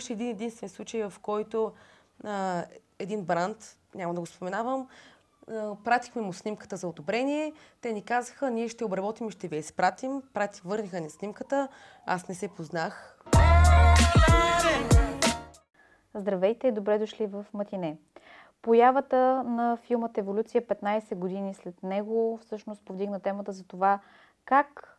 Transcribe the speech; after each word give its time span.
имаше 0.00 0.12
един 0.12 0.28
единствен 0.28 0.68
случай, 0.68 1.08
в 1.08 1.12
който 1.22 1.72
а, 2.24 2.64
един 2.98 3.24
бранд, 3.24 3.78
няма 3.94 4.14
да 4.14 4.20
го 4.20 4.26
споменавам, 4.26 4.88
а, 5.50 5.76
пратихме 5.84 6.22
му 6.22 6.32
снимката 6.32 6.76
за 6.76 6.88
одобрение. 6.88 7.52
Те 7.80 7.92
ни 7.92 8.02
казаха, 8.02 8.50
ние 8.50 8.68
ще 8.68 8.84
обработим 8.84 9.28
и 9.28 9.30
ще 9.30 9.48
ви 9.48 9.56
изпратим. 9.56 10.22
Прати, 10.34 10.60
върнаха 10.64 11.00
ни 11.00 11.10
снимката. 11.10 11.68
Аз 12.06 12.28
не 12.28 12.34
се 12.34 12.48
познах. 12.48 13.18
Здравейте 16.14 16.68
и 16.68 16.72
добре 16.72 16.98
дошли 16.98 17.26
в 17.26 17.46
Матине. 17.54 17.96
Появата 18.62 19.42
на 19.42 19.76
филмът 19.76 20.18
Еволюция 20.18 20.66
15 20.66 21.14
години 21.14 21.54
след 21.54 21.82
него 21.82 22.38
всъщност 22.42 22.82
повдигна 22.82 23.20
темата 23.20 23.52
за 23.52 23.64
това 23.64 24.00
как 24.44 24.89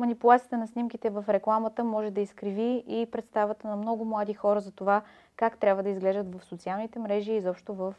манипулацията 0.00 0.58
на 0.58 0.66
снимките 0.66 1.10
в 1.10 1.24
рекламата 1.28 1.84
може 1.84 2.10
да 2.10 2.20
изкриви 2.20 2.84
и 2.86 3.06
представата 3.12 3.68
на 3.68 3.76
много 3.76 4.04
млади 4.04 4.34
хора 4.34 4.60
за 4.60 4.72
това 4.72 5.02
как 5.36 5.58
трябва 5.58 5.82
да 5.82 5.88
изглеждат 5.88 6.34
в 6.34 6.44
социалните 6.44 6.98
мрежи 6.98 7.32
изобщо 7.32 7.74
в 7.74 7.94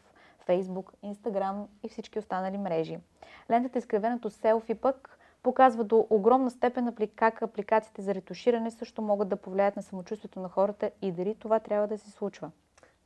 Facebook, 0.48 0.92
Instagram 1.04 1.66
и 1.82 1.88
всички 1.88 2.18
останали 2.18 2.58
мрежи. 2.58 2.98
Лентата 3.50 3.78
изкривеното 3.78 4.30
селфи 4.30 4.74
пък 4.74 5.18
показва 5.42 5.84
до 5.84 6.06
огромна 6.10 6.50
степен 6.50 6.94
как 7.16 7.42
апликациите 7.42 8.02
за 8.02 8.14
ретуширане 8.14 8.70
също 8.70 9.02
могат 9.02 9.28
да 9.28 9.36
повлияят 9.36 9.76
на 9.76 9.82
самочувствието 9.82 10.40
на 10.40 10.48
хората 10.48 10.90
и 11.02 11.12
дали 11.12 11.34
това 11.34 11.60
трябва 11.60 11.88
да 11.88 11.98
се 11.98 12.10
случва. 12.10 12.50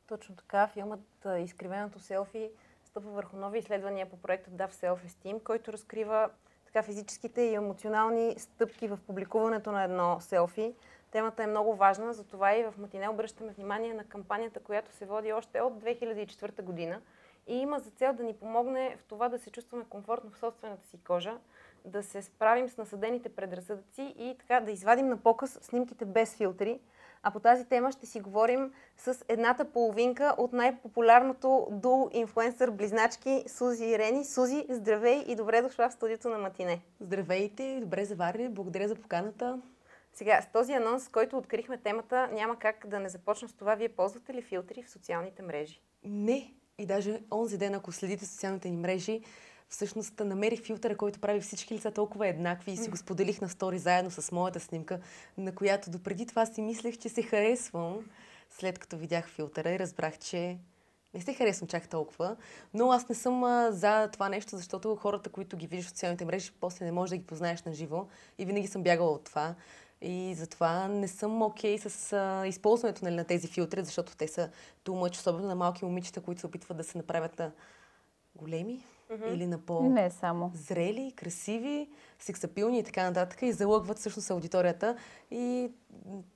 Точно 0.07 0.35
така. 0.35 0.67
Филмът 0.67 1.27
Изкривеното 1.39 1.99
селфи 1.99 2.49
стъпва 2.83 3.11
върху 3.11 3.37
нови 3.37 3.59
изследвания 3.59 4.09
по 4.09 4.17
проекта 4.17 4.51
DAF 4.51 4.71
Self-Esteem, 4.71 5.43
който 5.43 5.73
разкрива 5.73 6.29
така 6.67 6.83
физическите 6.83 7.41
и 7.41 7.53
емоционални 7.53 8.35
стъпки 8.37 8.87
в 8.87 8.99
публикуването 9.07 9.71
на 9.71 9.83
едно 9.83 10.17
селфи. 10.19 10.73
Темата 11.11 11.43
е 11.43 11.47
много 11.47 11.75
важна, 11.75 12.13
затова 12.13 12.55
и 12.55 12.63
в 12.63 12.73
Матине 12.77 13.09
обръщаме 13.09 13.51
внимание 13.51 13.93
на 13.93 14.03
кампанията, 14.03 14.59
която 14.59 14.91
се 14.91 15.05
води 15.05 15.33
още 15.33 15.61
от 15.61 15.83
2004 15.83 16.61
година 16.61 17.01
и 17.47 17.55
има 17.55 17.79
за 17.79 17.89
цел 17.89 18.13
да 18.13 18.23
ни 18.23 18.33
помогне 18.33 18.97
в 18.99 19.03
това 19.03 19.29
да 19.29 19.39
се 19.39 19.49
чувстваме 19.49 19.85
комфортно 19.89 20.31
в 20.31 20.37
собствената 20.37 20.87
си 20.87 20.97
кожа, 21.07 21.37
да 21.85 22.03
се 22.03 22.21
справим 22.21 22.69
с 22.69 22.77
насъдените 22.77 23.29
предразсъдъци 23.29 24.15
и 24.17 24.35
така 24.39 24.59
да 24.59 24.71
извадим 24.71 25.07
на 25.07 25.17
показ 25.17 25.59
снимките 25.61 26.05
без 26.05 26.35
филтри. 26.35 26.79
А 27.27 27.31
по 27.31 27.39
тази 27.39 27.65
тема 27.65 27.91
ще 27.91 28.05
си 28.05 28.19
говорим 28.19 28.73
с 28.97 29.25
едната 29.27 29.65
половинка 29.65 30.35
от 30.37 30.53
най-популярното 30.53 31.67
дуо 31.71 32.09
инфлуенсър 32.13 32.71
близначки 32.71 33.43
Сузи 33.47 33.85
и 33.85 33.97
Рени. 33.97 34.25
Сузи, 34.25 34.65
здравей 34.69 35.23
и 35.27 35.35
добре 35.35 35.61
дошла 35.61 35.89
в 35.89 35.93
студиото 35.93 36.29
на 36.29 36.37
Матине. 36.37 36.81
Здравейте, 36.99 37.79
добре 37.81 38.05
заварили, 38.05 38.49
благодаря 38.49 38.87
за 38.87 38.95
поканата. 38.95 39.61
Сега, 40.13 40.41
с 40.41 40.51
този 40.51 40.73
анонс, 40.73 41.03
с 41.03 41.07
който 41.07 41.37
открихме 41.37 41.77
темата, 41.77 42.29
няма 42.31 42.59
как 42.59 42.87
да 42.87 42.99
не 42.99 43.09
започна 43.09 43.47
с 43.47 43.53
това. 43.53 43.75
Вие 43.75 43.89
ползвате 43.89 44.33
ли 44.33 44.41
филтри 44.41 44.83
в 44.83 44.89
социалните 44.89 45.43
мрежи? 45.43 45.81
Не. 46.03 46.53
И 46.77 46.85
даже 46.85 47.19
онзи 47.31 47.57
ден, 47.57 47.75
ако 47.75 47.91
следите 47.91 48.25
социалните 48.25 48.69
ни 48.69 48.77
мрежи, 48.77 49.21
всъщност 49.69 50.19
намерих 50.19 50.61
филтъра, 50.61 50.97
който 50.97 51.19
прави 51.19 51.41
всички 51.41 51.75
лица 51.75 51.91
толкова 51.91 52.27
еднакви 52.27 52.71
и 52.71 52.77
си 52.77 52.89
го 52.89 52.97
споделих 52.97 53.41
на 53.41 53.49
стори 53.49 53.79
заедно 53.79 54.11
с 54.11 54.31
моята 54.31 54.59
снимка, 54.59 54.99
на 55.37 55.55
която 55.55 55.89
допреди 55.89 56.25
това 56.25 56.45
си 56.45 56.61
мислех, 56.61 56.97
че 56.97 57.09
се 57.09 57.21
харесвам, 57.21 58.09
след 58.49 58.79
като 58.79 58.97
видях 58.97 59.29
филтъра 59.29 59.71
и 59.71 59.79
разбрах, 59.79 60.19
че 60.19 60.57
не 61.13 61.21
се 61.21 61.33
харесвам 61.33 61.67
чак 61.67 61.89
толкова, 61.89 62.35
но 62.73 62.91
аз 62.91 63.09
не 63.09 63.15
съм 63.15 63.43
а, 63.43 63.71
за 63.71 64.09
това 64.13 64.29
нещо, 64.29 64.57
защото 64.57 64.95
хората, 64.95 65.29
които 65.29 65.57
ги 65.57 65.67
виждаш 65.67 65.85
в 65.85 65.89
социалните 65.89 66.25
мрежи, 66.25 66.51
после 66.59 66.85
не 66.85 66.91
можеш 66.91 67.09
да 67.09 67.17
ги 67.17 67.25
познаеш 67.25 67.63
на 67.63 67.73
живо 67.73 68.07
и 68.37 68.45
винаги 68.45 68.67
съм 68.67 68.83
бягала 68.83 69.11
от 69.11 69.23
това. 69.23 69.55
И 70.01 70.35
затова 70.35 70.87
не 70.87 71.07
съм 71.07 71.41
окей 71.41 71.77
okay 71.77 71.87
с 71.87 72.13
а, 72.13 72.47
използването 72.47 73.05
нали, 73.05 73.15
на 73.15 73.23
тези 73.23 73.47
филтри, 73.47 73.83
защото 73.83 74.15
те 74.15 74.27
са 74.27 74.49
тумъч, 74.83 75.17
особено 75.17 75.47
на 75.47 75.55
малки 75.55 75.85
момичета, 75.85 76.21
които 76.21 76.41
се 76.41 76.47
опитват 76.47 76.77
да 76.77 76.83
се 76.83 76.97
направят 76.97 77.39
на 77.39 77.51
големи 78.35 78.83
mm-hmm. 79.11 79.33
или 79.33 79.47
на 79.47 79.57
по 79.57 79.83
не 79.83 80.09
само. 80.09 80.51
зрели, 80.53 81.13
красиви, 81.15 81.89
сексапилни 82.19 82.79
и 82.79 82.83
така 82.83 83.03
нататък 83.03 83.41
и 83.41 83.51
залъгват 83.51 83.97
всъщност 83.97 84.31
аудиторията. 84.31 84.97
И 85.31 85.71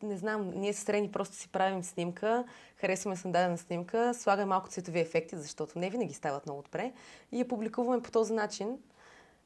не 0.03 0.17
знам, 0.17 0.51
ние 0.55 0.73
с 0.73 0.89
Рени 0.89 1.11
просто 1.11 1.35
си 1.35 1.49
правим 1.49 1.83
снимка, 1.83 2.43
харесваме 2.75 3.15
с 3.15 3.27
дадена 3.27 3.57
снимка, 3.57 4.13
слагаме 4.13 4.45
малко 4.45 4.69
цветови 4.69 4.99
ефекти, 4.99 5.37
защото 5.37 5.79
не 5.79 5.89
винаги 5.89 6.13
стават 6.13 6.45
много 6.45 6.61
добре 6.61 6.93
и 7.31 7.39
я 7.39 7.47
публикуваме 7.47 8.01
по 8.01 8.11
този 8.11 8.33
начин. 8.33 8.77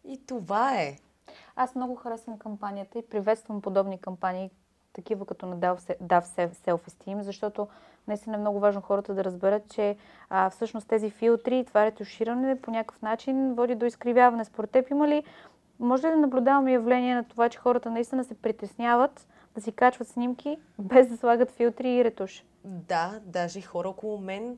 И 0.07 0.25
това 0.25 0.81
е. 0.81 0.97
Аз 1.55 1.75
много 1.75 1.95
харесвам 1.95 2.39
кампанията 2.39 2.99
и 2.99 3.09
приветствам 3.09 3.61
подобни 3.61 3.97
кампании, 3.97 4.49
такива 4.95 5.25
като 5.25 5.45
на 5.45 5.57
DAV 5.57 6.23
Self-Esteem, 6.55 7.21
защото 7.21 7.67
наистина 8.07 8.35
е 8.35 8.39
много 8.39 8.59
важно 8.59 8.81
хората 8.81 9.13
да 9.13 9.23
разберат, 9.23 9.69
че 9.69 9.97
а, 10.29 10.49
всъщност 10.49 10.87
тези 10.87 11.09
филтри 11.09 11.59
и 11.59 11.65
това 11.65 11.85
ретуширане 11.85 12.61
по 12.61 12.71
някакъв 12.71 13.01
начин 13.01 13.53
води 13.53 13.75
до 13.75 13.85
изкривяване. 13.85 14.45
Според 14.45 14.69
теб 14.69 14.89
има 14.89 15.07
ли, 15.07 15.23
може 15.79 16.07
ли 16.07 16.11
да 16.11 16.17
наблюдаваме 16.17 16.71
явление 16.71 17.15
на 17.15 17.23
това, 17.23 17.49
че 17.49 17.57
хората 17.57 17.91
наистина 17.91 18.23
се 18.23 18.35
притесняват 18.35 19.27
да 19.55 19.61
си 19.61 19.71
качват 19.71 20.07
снимки 20.07 20.57
без 20.79 21.07
да 21.07 21.17
слагат 21.17 21.51
филтри 21.51 21.89
и 21.89 22.03
ретуш? 22.03 22.43
Да, 22.65 23.19
даже 23.25 23.61
хора 23.61 23.89
около 23.89 24.17
мен 24.17 24.57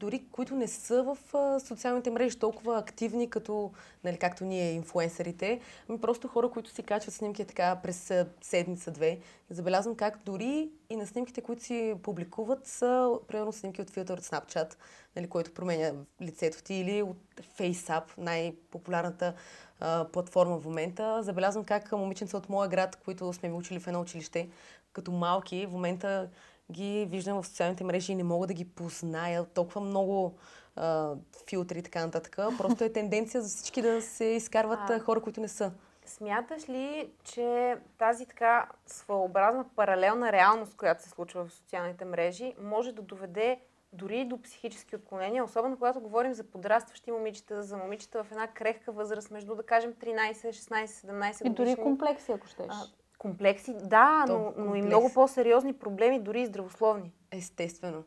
дори 0.00 0.26
които 0.32 0.54
не 0.54 0.68
са 0.68 1.02
в 1.02 1.34
а, 1.34 1.60
социалните 1.60 2.10
мрежи 2.10 2.38
толкова 2.38 2.78
активни, 2.78 3.30
като, 3.30 3.72
нали, 4.04 4.18
както 4.18 4.44
ние, 4.44 4.72
инфуенсерите, 4.72 5.60
ами 5.88 6.00
просто 6.00 6.28
хора, 6.28 6.50
които 6.50 6.70
си 6.70 6.82
качват 6.82 7.14
снимки 7.14 7.44
така 7.44 7.80
през 7.82 8.12
седмица-две. 8.42 9.18
Забелязвам 9.50 9.96
как 9.96 10.18
дори 10.24 10.70
и 10.90 10.96
на 10.96 11.06
снимките, 11.06 11.40
които 11.40 11.62
си 11.62 11.94
публикуват, 12.02 12.66
са 12.66 13.18
примерно 13.28 13.52
снимки 13.52 13.82
от 13.82 13.90
филтър 13.90 14.18
от 14.18 14.24
Snapchat, 14.24 14.74
нали, 15.16 15.28
който 15.28 15.54
променя 15.54 15.92
лицето 16.22 16.62
ти, 16.62 16.74
или 16.74 17.02
от 17.02 17.18
FaceApp, 17.58 18.02
най-популярната 18.18 19.34
а, 19.80 20.04
платформа 20.12 20.58
в 20.58 20.64
момента. 20.64 21.22
Забелязвам 21.22 21.64
как 21.64 21.92
момиченца 21.92 22.36
от 22.36 22.48
моя 22.48 22.68
град, 22.68 22.96
които 22.96 23.32
сме 23.32 23.52
учили 23.52 23.80
в 23.80 23.86
едно 23.86 24.00
училище, 24.00 24.48
като 24.92 25.12
малки, 25.12 25.66
в 25.66 25.72
момента 25.72 26.28
ги 26.72 27.06
виждам 27.10 27.42
в 27.42 27.46
социалните 27.46 27.84
мрежи 27.84 28.12
и 28.12 28.14
не 28.14 28.24
мога 28.24 28.46
да 28.46 28.54
ги 28.54 28.64
позная. 28.64 29.44
Толкова 29.44 29.80
много 29.80 30.34
а, 30.76 31.14
филтри 31.48 31.78
и 31.78 31.82
така 31.82 32.04
нататък. 32.06 32.36
Просто 32.58 32.84
е 32.84 32.92
тенденция 32.92 33.42
за 33.42 33.48
всички 33.48 33.82
да 33.82 34.02
се 34.02 34.24
изкарват 34.24 34.90
а, 34.90 35.00
хора, 35.00 35.20
които 35.20 35.40
не 35.40 35.48
са. 35.48 35.72
Смяташ 36.06 36.68
ли, 36.68 37.12
че 37.24 37.76
тази 37.98 38.26
така 38.26 38.68
своеобразна 38.86 39.64
паралелна 39.76 40.32
реалност, 40.32 40.76
която 40.76 41.02
се 41.02 41.08
случва 41.08 41.44
в 41.44 41.52
социалните 41.52 42.04
мрежи, 42.04 42.54
може 42.60 42.92
да 42.92 43.02
доведе 43.02 43.60
дори 43.92 44.24
до 44.24 44.42
психически 44.42 44.96
отклонения, 44.96 45.44
особено 45.44 45.76
когато 45.76 46.00
говорим 46.00 46.34
за 46.34 46.44
подрастващи 46.44 47.10
момичета, 47.10 47.62
за 47.62 47.76
момичета 47.76 48.24
в 48.24 48.30
една 48.30 48.46
крехка 48.46 48.92
възраст, 48.92 49.30
между 49.30 49.54
да 49.54 49.62
кажем 49.62 49.94
13, 49.94 50.32
16, 50.32 50.86
17 50.86 51.48
години. 51.48 51.70
И 51.70 51.74
дори 51.74 51.82
комплекси, 51.82 52.32
ако 52.32 52.46
щеш. 52.46 52.66
А, 52.70 52.86
Комплекси, 53.24 53.74
да, 53.82 54.24
но, 54.28 54.52
но 54.56 54.74
и 54.74 54.82
много 54.82 55.12
по-сериозни 55.14 55.72
проблеми, 55.72 56.20
дори 56.20 56.40
и 56.40 56.46
здравословни. 56.46 57.12
Естествено. 57.30 58.04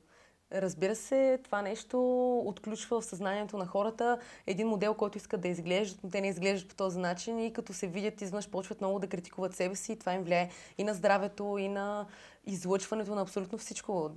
Разбира 0.51 0.95
се, 0.95 1.39
това 1.43 1.61
нещо 1.61 1.99
отключва 2.39 3.01
в 3.01 3.05
съзнанието 3.05 3.57
на 3.57 3.65
хората 3.65 4.19
един 4.47 4.67
модел, 4.67 4.93
който 4.93 5.17
искат 5.17 5.41
да 5.41 5.47
изглеждат, 5.47 6.03
но 6.03 6.09
те 6.09 6.21
не 6.21 6.27
изглеждат 6.27 6.69
по 6.69 6.75
този 6.75 6.99
начин 6.99 7.39
и 7.39 7.53
като 7.53 7.73
се 7.73 7.87
видят 7.87 8.21
извънш, 8.21 8.49
почват 8.49 8.81
много 8.81 8.99
да 8.99 9.07
критикуват 9.07 9.55
себе 9.55 9.75
си 9.75 9.91
и 9.91 9.99
това 9.99 10.13
им 10.13 10.23
влияе 10.23 10.49
и 10.77 10.83
на 10.83 10.93
здравето, 10.93 11.57
и 11.59 11.67
на 11.67 12.05
излъчването 12.45 13.15
на 13.15 13.21
абсолютно 13.21 13.57
всичко. 13.57 14.11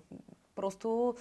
Просто 0.55 1.15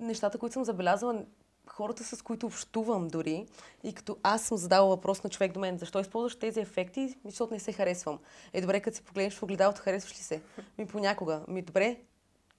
нещата, 0.00 0.38
които 0.38 0.52
съм 0.52 0.64
забелязала, 0.64 1.24
хората, 1.72 2.04
с 2.04 2.22
които 2.22 2.46
общувам 2.46 3.08
дори, 3.08 3.46
и 3.84 3.92
като 3.92 4.16
аз 4.22 4.42
съм 4.42 4.58
задала 4.58 4.88
въпрос 4.88 5.24
на 5.24 5.30
човек 5.30 5.52
до 5.52 5.60
мен, 5.60 5.78
защо 5.78 6.00
използваш 6.00 6.36
тези 6.36 6.60
ефекти, 6.60 7.14
защото 7.24 7.54
не 7.54 7.60
се 7.60 7.72
харесвам. 7.72 8.18
Е, 8.52 8.60
добре, 8.60 8.80
като 8.80 8.96
си 8.96 9.02
погледнеш 9.02 9.34
в 9.34 9.42
огледалото, 9.42 9.82
харесваш 9.82 10.12
ли 10.12 10.22
се? 10.22 10.42
Ми 10.78 10.86
понякога. 10.86 11.40
Ми 11.48 11.62
добре, 11.62 11.96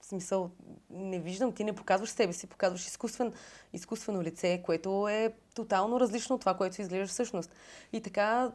в 0.00 0.06
смисъл, 0.06 0.50
не 0.90 1.18
виждам, 1.18 1.52
ти 1.52 1.64
не 1.64 1.72
показваш 1.72 2.10
себе 2.10 2.32
си, 2.32 2.46
показваш 2.46 2.86
изкуствен, 2.86 3.32
изкуствено 3.72 4.22
лице, 4.22 4.62
което 4.64 5.08
е 5.08 5.34
тотално 5.54 6.00
различно 6.00 6.34
от 6.34 6.40
това, 6.40 6.54
което 6.54 6.82
изглеждаш 6.82 7.10
всъщност. 7.10 7.50
И 7.92 8.00
така, 8.00 8.52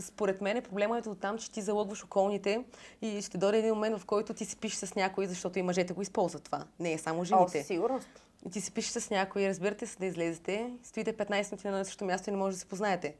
според 0.00 0.40
мен 0.40 0.62
проблема 0.62 0.98
е 0.98 1.00
до 1.00 1.14
там, 1.14 1.38
че 1.38 1.50
ти 1.50 1.62
залъгваш 1.62 2.04
околните 2.04 2.64
и 3.02 3.22
ще 3.22 3.38
дойде 3.38 3.58
един 3.58 3.74
момент, 3.74 3.98
в 3.98 4.04
който 4.04 4.34
ти 4.34 4.44
си 4.44 4.56
пишеш 4.56 4.78
с 4.78 4.94
някой, 4.94 5.26
защото 5.26 5.58
и 5.58 5.62
мъжете 5.62 5.92
го 5.92 6.02
използват 6.02 6.42
това. 6.42 6.64
Не 6.80 6.92
е 6.92 6.98
само 6.98 7.24
жените. 7.24 7.60
О, 7.60 7.64
сигурност. 7.64 8.08
И 8.46 8.50
ти 8.50 8.60
си 8.60 8.72
пишеш 8.72 8.90
с 8.90 9.10
някой, 9.10 9.48
разбирате 9.48 9.86
се 9.86 9.98
да 9.98 10.06
излезете, 10.06 10.70
стоите 10.82 11.16
15 11.16 11.30
минути 11.30 11.66
на 11.66 11.72
едно 11.72 11.84
същото 11.84 12.04
място 12.04 12.30
и 12.30 12.32
не 12.32 12.38
може 12.38 12.54
да 12.54 12.60
се 12.60 12.66
познаете. 12.66 13.14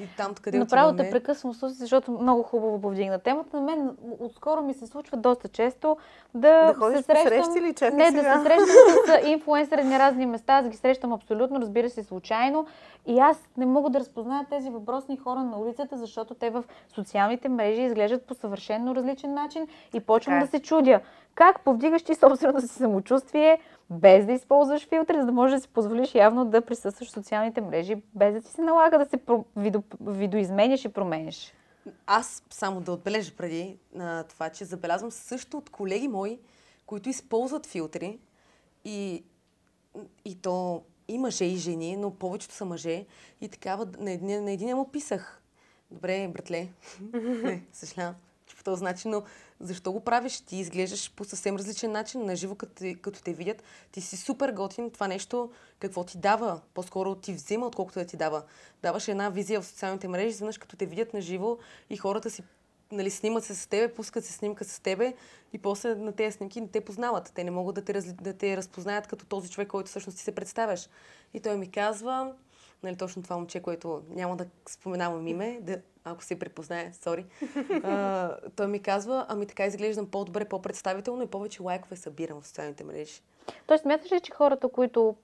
И 0.00 0.08
там, 0.16 0.34
къде 0.34 0.58
Направо 0.58 0.96
те 0.96 1.10
прекъсвам 1.10 1.52
защото 1.62 2.12
много 2.12 2.42
хубаво 2.42 2.80
повдигна 2.80 3.18
темата. 3.18 3.56
На 3.56 3.62
мен 3.62 3.96
отскоро 4.20 4.62
ми 4.62 4.74
се 4.74 4.86
случва 4.86 5.16
доста 5.16 5.48
често 5.48 5.96
да, 6.34 6.72
да 6.72 6.96
се 6.96 7.02
срещам... 7.02 7.54
Ли, 7.54 7.60
не, 7.62 7.74
сега? 7.74 8.10
да 8.10 8.10
се 8.10 8.44
срещам 8.44 8.66
с 9.22 9.28
инфуенсъри 9.28 9.84
на 9.84 9.98
разни 9.98 10.26
места. 10.26 10.56
Аз 10.56 10.68
ги 10.68 10.76
срещам 10.76 11.12
абсолютно, 11.12 11.60
разбира 11.60 11.90
се, 11.90 12.02
случайно. 12.02 12.66
И 13.06 13.18
аз 13.18 13.48
не 13.56 13.66
мога 13.66 13.90
да 13.90 14.00
разпозная 14.00 14.46
тези 14.50 14.70
въпросни 14.70 15.16
хора 15.16 15.44
на 15.44 15.58
улицата, 15.58 15.96
защото 15.98 16.34
те 16.34 16.50
в 16.50 16.64
социалните 16.94 17.48
мрежи 17.48 17.82
изглеждат 17.82 18.24
по 18.24 18.34
съвършенно 18.34 18.94
различен 18.94 19.34
начин 19.34 19.68
и 19.94 20.00
почвам 20.00 20.34
okay. 20.34 20.38
Е. 20.38 20.40
да 20.40 20.46
се 20.46 20.60
чудя 20.60 21.00
как 21.38 21.60
повдигаш 21.60 22.02
ти 22.02 22.14
собственото 22.20 22.60
си 22.60 22.68
самочувствие, 22.68 23.60
без 23.90 24.26
да 24.26 24.32
използваш 24.32 24.88
филтри, 24.88 25.20
за 25.20 25.26
да 25.26 25.32
можеш 25.32 25.54
да 25.54 25.60
си 25.60 25.68
позволиш 25.68 26.14
явно 26.14 26.44
да 26.44 26.60
присъстваш 26.60 27.08
в 27.08 27.12
социалните 27.12 27.60
мрежи, 27.60 27.96
без 28.14 28.34
да 28.34 28.40
ти 28.40 28.50
се 28.50 28.62
налага 28.62 28.98
да 28.98 29.06
се 29.06 29.20
видо, 29.56 29.82
видоизменяш 30.00 30.84
и 30.84 30.88
променяш. 30.88 31.52
Аз 32.06 32.42
само 32.50 32.80
да 32.80 32.92
отбележа 32.92 33.32
преди 33.36 33.78
на 33.94 34.24
това, 34.24 34.50
че 34.50 34.64
забелязвам 34.64 35.10
също 35.10 35.58
от 35.58 35.70
колеги 35.70 36.08
мои, 36.08 36.38
които 36.86 37.08
използват 37.08 37.66
филтри 37.66 38.18
и, 38.84 39.24
и 40.24 40.34
то 40.34 40.82
и 41.08 41.18
мъже, 41.18 41.44
и 41.44 41.56
жени, 41.56 41.96
но 41.96 42.10
повечето 42.10 42.54
са 42.54 42.64
мъже. 42.64 43.06
И 43.40 43.48
такава, 43.48 43.88
на 43.98 44.10
един, 44.10 44.44
на 44.44 44.50
един 44.50 44.76
му 44.76 44.88
писах. 44.88 45.42
Добре, 45.90 46.28
братле. 46.28 46.68
не, 47.12 47.62
съжалявам, 47.72 48.14
че 48.46 48.56
по 48.56 48.64
този 48.64 48.84
начин, 48.84 49.10
но 49.10 49.22
защо 49.60 49.92
го 49.92 50.00
правиш? 50.00 50.40
Ти 50.40 50.56
изглеждаш 50.56 51.12
по 51.12 51.24
съвсем 51.24 51.56
различен 51.56 51.92
начин, 51.92 52.24
на 52.24 52.36
живо, 52.36 52.54
като, 52.54 52.84
като 53.00 53.22
те 53.22 53.32
видят. 53.32 53.62
Ти 53.92 54.00
си 54.00 54.16
супер 54.16 54.52
готин. 54.52 54.90
Това 54.90 55.08
нещо, 55.08 55.50
какво 55.78 56.04
ти 56.04 56.18
дава? 56.18 56.60
По-скоро 56.74 57.14
ти 57.14 57.32
взима, 57.32 57.66
отколкото 57.66 57.98
да 57.98 58.06
ти 58.06 58.16
дава. 58.16 58.42
Даваш 58.82 59.08
една 59.08 59.28
визия 59.28 59.60
в 59.60 59.66
социалните 59.66 60.08
мрежи, 60.08 60.28
изведнъж 60.28 60.58
като 60.58 60.76
те 60.76 60.86
видят 60.86 61.14
на 61.14 61.20
живо 61.20 61.58
и 61.90 61.96
хората 61.96 62.30
си 62.30 62.42
нали, 62.92 63.10
снимат 63.10 63.44
се 63.44 63.54
с 63.54 63.66
тебе, 63.66 63.94
пускат 63.94 64.24
се 64.24 64.32
снимка 64.32 64.64
с 64.64 64.80
тебе 64.80 65.14
и 65.52 65.58
после 65.58 65.94
на 65.94 66.12
тези 66.12 66.36
снимки 66.36 66.60
не 66.60 66.68
те 66.68 66.80
познават. 66.80 67.32
Те 67.34 67.44
не 67.44 67.50
могат 67.50 67.74
да 67.74 67.84
те, 67.84 67.92
да 68.02 68.32
те 68.32 68.56
разпознаят 68.56 69.06
като 69.06 69.26
този 69.26 69.50
човек, 69.50 69.68
който 69.68 69.88
всъщност 69.90 70.18
ти 70.18 70.24
се 70.24 70.34
представяш. 70.34 70.88
И 71.34 71.40
той 71.40 71.56
ми 71.56 71.70
казва, 71.70 72.32
нали, 72.82 72.96
точно 72.96 73.22
това 73.22 73.36
момче, 73.36 73.60
което 73.60 74.02
няма 74.10 74.36
да 74.36 74.46
споменавам 74.68 75.26
име, 75.26 75.58
да, 75.62 75.78
ако 76.04 76.24
се 76.24 76.38
препознае, 76.38 76.92
сори. 76.92 77.26
той 78.56 78.66
ми 78.66 78.82
казва, 78.82 79.26
ами 79.28 79.46
така 79.46 79.66
изглеждам 79.66 80.10
по-добре, 80.10 80.44
по-представително 80.44 81.22
и 81.22 81.26
повече 81.26 81.62
лайкове 81.62 81.96
събирам 81.96 82.40
в 82.40 82.46
социалните 82.46 82.84
мрежи. 82.84 83.22
Той 83.66 83.78
смяташ 83.78 84.12
ли, 84.12 84.20
че 84.20 84.32
хората, 84.32 84.68
които 84.68 85.16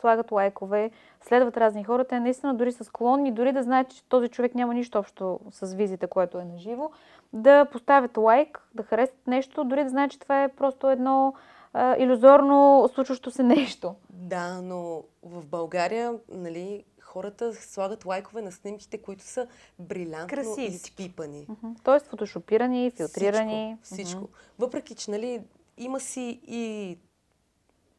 слагат 0.00 0.32
лайкове, 0.32 0.90
следват 1.20 1.56
разни 1.56 1.84
хора, 1.84 2.04
те 2.04 2.20
наистина 2.20 2.54
дори 2.54 2.72
са 2.72 2.84
склонни, 2.84 3.32
дори 3.32 3.52
да 3.52 3.62
знаят, 3.62 3.94
че 3.94 4.04
този 4.04 4.28
човек 4.28 4.54
няма 4.54 4.74
нищо 4.74 4.98
общо 4.98 5.40
с 5.50 5.74
визите, 5.74 6.06
което 6.06 6.38
е 6.38 6.44
наживо, 6.44 6.92
да 7.32 7.64
поставят 7.64 8.16
лайк, 8.16 8.62
да 8.74 8.82
харесат 8.82 9.26
нещо, 9.26 9.64
дори 9.64 9.82
да 9.84 9.90
знаят, 9.90 10.10
че 10.10 10.18
това 10.18 10.44
е 10.44 10.48
просто 10.48 10.90
едно 10.90 11.34
а, 11.72 11.96
иллюзорно 11.96 12.90
случващо 12.94 13.30
се 13.30 13.42
нещо. 13.42 13.94
Да, 14.10 14.62
но 14.62 15.02
в 15.22 15.46
България, 15.46 16.14
нали, 16.32 16.84
хората 17.12 17.54
слагат 17.54 18.04
лайкове 18.04 18.42
на 18.42 18.52
снимките, 18.52 18.98
които 18.98 19.24
са 19.24 19.46
брилянтно 19.78 20.36
Красиви. 20.36 20.66
изпипани. 20.66 21.46
Uh-huh. 21.46 21.76
Тоест 21.84 22.06
фотошопирани, 22.06 22.90
филтрирани. 22.90 23.76
Всичко. 23.82 23.94
всичко. 23.94 24.20
Uh-huh. 24.20 24.58
Въпреки, 24.58 24.94
че 24.94 25.10
нали, 25.10 25.42
има 25.76 26.00
си 26.00 26.40
и 26.46 26.98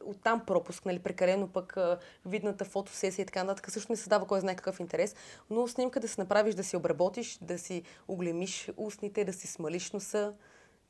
оттам 0.05 0.45
пропуск, 0.45 0.85
нали, 0.85 0.99
прекалено 0.99 1.47
пък 1.47 1.77
видната 2.25 2.65
фотосесия 2.65 3.23
и 3.23 3.25
така 3.25 3.43
нататък, 3.43 3.71
също 3.71 3.91
не 3.91 3.95
създава 3.95 4.27
кой 4.27 4.39
знае 4.39 4.55
какъв 4.55 4.79
интерес, 4.79 5.15
но 5.49 5.67
снимка 5.67 5.99
да 5.99 6.07
се 6.07 6.21
направиш, 6.21 6.55
да 6.55 6.63
си 6.63 6.77
обработиш, 6.77 7.37
да 7.41 7.57
си 7.57 7.83
оглемиш 8.07 8.69
устните, 8.77 9.25
да 9.25 9.33
си 9.33 9.47
смалиш 9.47 9.91
носа, 9.91 10.33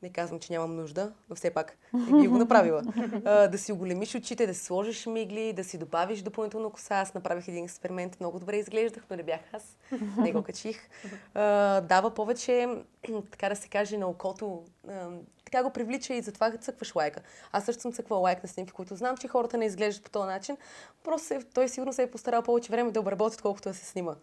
не 0.04 0.10
казвам, 0.10 0.40
че 0.40 0.54
нямам 0.54 0.76
нужда, 0.76 1.14
но 1.30 1.36
все 1.36 1.52
пак 1.52 1.78
не 1.94 2.22
би 2.22 2.28
го 2.28 2.38
направила. 2.38 2.84
А, 3.26 3.48
да 3.48 3.58
си 3.58 3.72
оголемиш 3.72 4.16
очите, 4.16 4.48
да 4.48 4.54
си 4.54 4.66
сложиш 4.66 5.06
мигли, 5.06 5.54
да 5.54 5.64
си 5.64 5.78
добавиш 5.78 6.22
допълнително 6.22 6.70
коса. 6.70 6.96
Аз 6.96 7.14
направих 7.14 7.48
един 7.48 7.64
експеримент, 7.64 8.20
много 8.20 8.40
добре 8.40 8.58
изглеждах, 8.58 9.04
но 9.10 9.16
не 9.16 9.24
бях 9.24 9.40
аз. 9.54 9.78
Не 10.18 10.32
го 10.32 10.44
качих. 10.44 10.80
А, 11.34 11.82
дава 11.82 12.14
повече, 12.14 12.68
така 13.32 13.50
да 13.50 13.56
се 13.56 13.68
каже, 13.68 13.98
на 13.98 14.08
окото. 14.08 14.64
А, 14.90 15.10
така 15.46 15.64
го 15.64 15.70
привлича 15.70 16.14
и 16.14 16.22
затова 16.22 16.52
цъкваш 16.52 16.96
лайка. 16.96 17.22
Аз 17.52 17.66
също 17.66 17.82
съм 17.82 17.94
цъквала 17.94 18.22
лайк 18.22 18.44
на 18.44 18.50
снимки, 18.50 18.74
които 18.74 18.96
знам, 18.96 19.18
че 19.18 19.28
хората 19.28 19.58
не 19.58 19.66
изглеждат 19.66 20.04
по 20.04 20.10
този 20.10 20.28
начин. 20.28 20.58
Просто 21.04 21.40
той 21.54 21.70
сигурно 21.70 21.94
се 21.94 22.04
е 22.04 22.12
постарал 22.12 22.42
повече 22.42 22.72
време 22.72 22.92
да 22.92 23.00
обработи, 23.00 23.34
отколкото 23.34 23.70
да 23.70 23.76
се 23.76 23.86
снима 23.86 24.16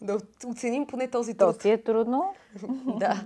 да 0.00 0.18
оценим 0.46 0.86
поне 0.86 1.08
този 1.08 1.34
труд. 1.34 1.56
То 1.56 1.62
си 1.62 1.70
е 1.70 1.82
трудно. 1.82 2.34
да. 2.98 3.24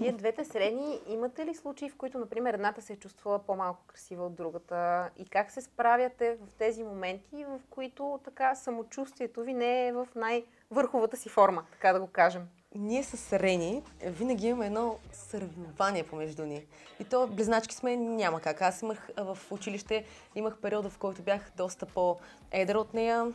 Вие 0.00 0.12
двете 0.12 0.44
средни, 0.44 1.00
имате 1.08 1.46
ли 1.46 1.54
случаи, 1.54 1.90
в 1.90 1.96
които, 1.96 2.18
например, 2.18 2.54
едната 2.54 2.82
се 2.82 2.92
е 2.92 2.96
чувствала 2.96 3.38
по-малко 3.38 3.84
красива 3.86 4.26
от 4.26 4.34
другата? 4.34 5.10
И 5.16 5.26
как 5.26 5.50
се 5.50 5.60
справяте 5.60 6.36
в 6.46 6.54
тези 6.58 6.82
моменти, 6.84 7.44
в 7.44 7.60
които 7.70 8.20
така 8.24 8.54
самочувствието 8.54 9.42
ви 9.42 9.54
не 9.54 9.86
е 9.86 9.92
в 9.92 10.08
най-върховата 10.14 11.16
си 11.16 11.28
форма, 11.28 11.64
така 11.72 11.92
да 11.92 12.00
го 12.00 12.06
кажем? 12.06 12.48
Ние 12.74 13.02
с 13.02 13.38
Рени 13.38 13.82
винаги 14.02 14.46
имаме 14.46 14.66
едно 14.66 14.96
съревнование 15.12 16.02
помежду 16.02 16.46
ни. 16.46 16.66
И 17.00 17.04
то 17.04 17.26
близначки 17.26 17.74
сме 17.74 17.96
няма 17.96 18.40
как. 18.40 18.62
Аз 18.62 18.82
имах 18.82 19.10
в 19.16 19.38
училище, 19.50 20.04
имах 20.34 20.58
период, 20.58 20.86
в 20.86 20.98
който 20.98 21.22
бях 21.22 21.50
доста 21.56 21.86
по-едър 21.86 22.74
от 22.74 22.94
нея 22.94 23.32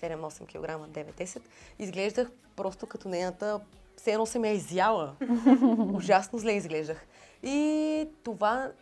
7-8 0.00 0.46
кг, 0.46 0.92
9-10, 0.92 1.40
изглеждах 1.78 2.30
просто 2.56 2.86
като 2.86 3.08
нейната, 3.08 3.60
все 3.96 4.12
едно 4.12 4.26
съм 4.26 4.44
я 4.44 4.52
изяла. 4.52 5.14
Ужасно 5.94 6.38
зле 6.38 6.52
изглеждах. 6.52 7.06
И 7.42 8.08
това, 8.24 8.72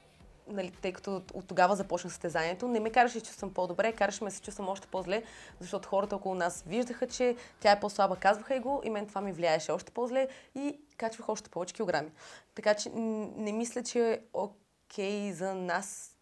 нали, 0.49 0.71
тъй 0.83 0.93
като 0.93 1.23
от 1.35 1.47
тогава 1.47 1.77
започна 1.77 2.11
състезанието, 2.11 2.69
не 2.69 2.81
ме 2.81 2.91
караше, 2.91 3.21
че 3.21 3.33
съм 3.33 3.55
по-добре, 3.55 3.93
караше 3.93 4.25
ме 4.25 4.31
се 4.31 4.43
чувствам 4.43 4.69
още 4.69 4.87
по-зле, 4.87 5.23
защото 5.61 5.89
хората 5.89 6.17
около 6.17 6.35
нас 6.35 6.65
виждаха, 6.67 7.07
че 7.07 7.37
тя 7.61 7.73
е 7.73 7.81
по-слаба, 7.81 8.17
казваха 8.17 8.55
и 8.55 8.61
го, 8.61 8.83
и 8.85 8.91
мен 8.91 9.07
това 9.07 9.21
ми 9.21 9.33
влияеше 9.33 9.73
още 9.73 9.93
по-зле 9.93 10.29
и 10.55 10.81
качвах 10.97 11.29
още 11.29 11.51
повече 11.51 11.75
килограми. 11.75 12.11
Така 12.55 12.75
че 12.75 12.91
не 12.95 13.53
мисля, 13.53 13.83
че 13.83 14.13
е 14.13 14.21
окей 14.33 15.33
за 15.33 15.55
нас. 15.55 16.17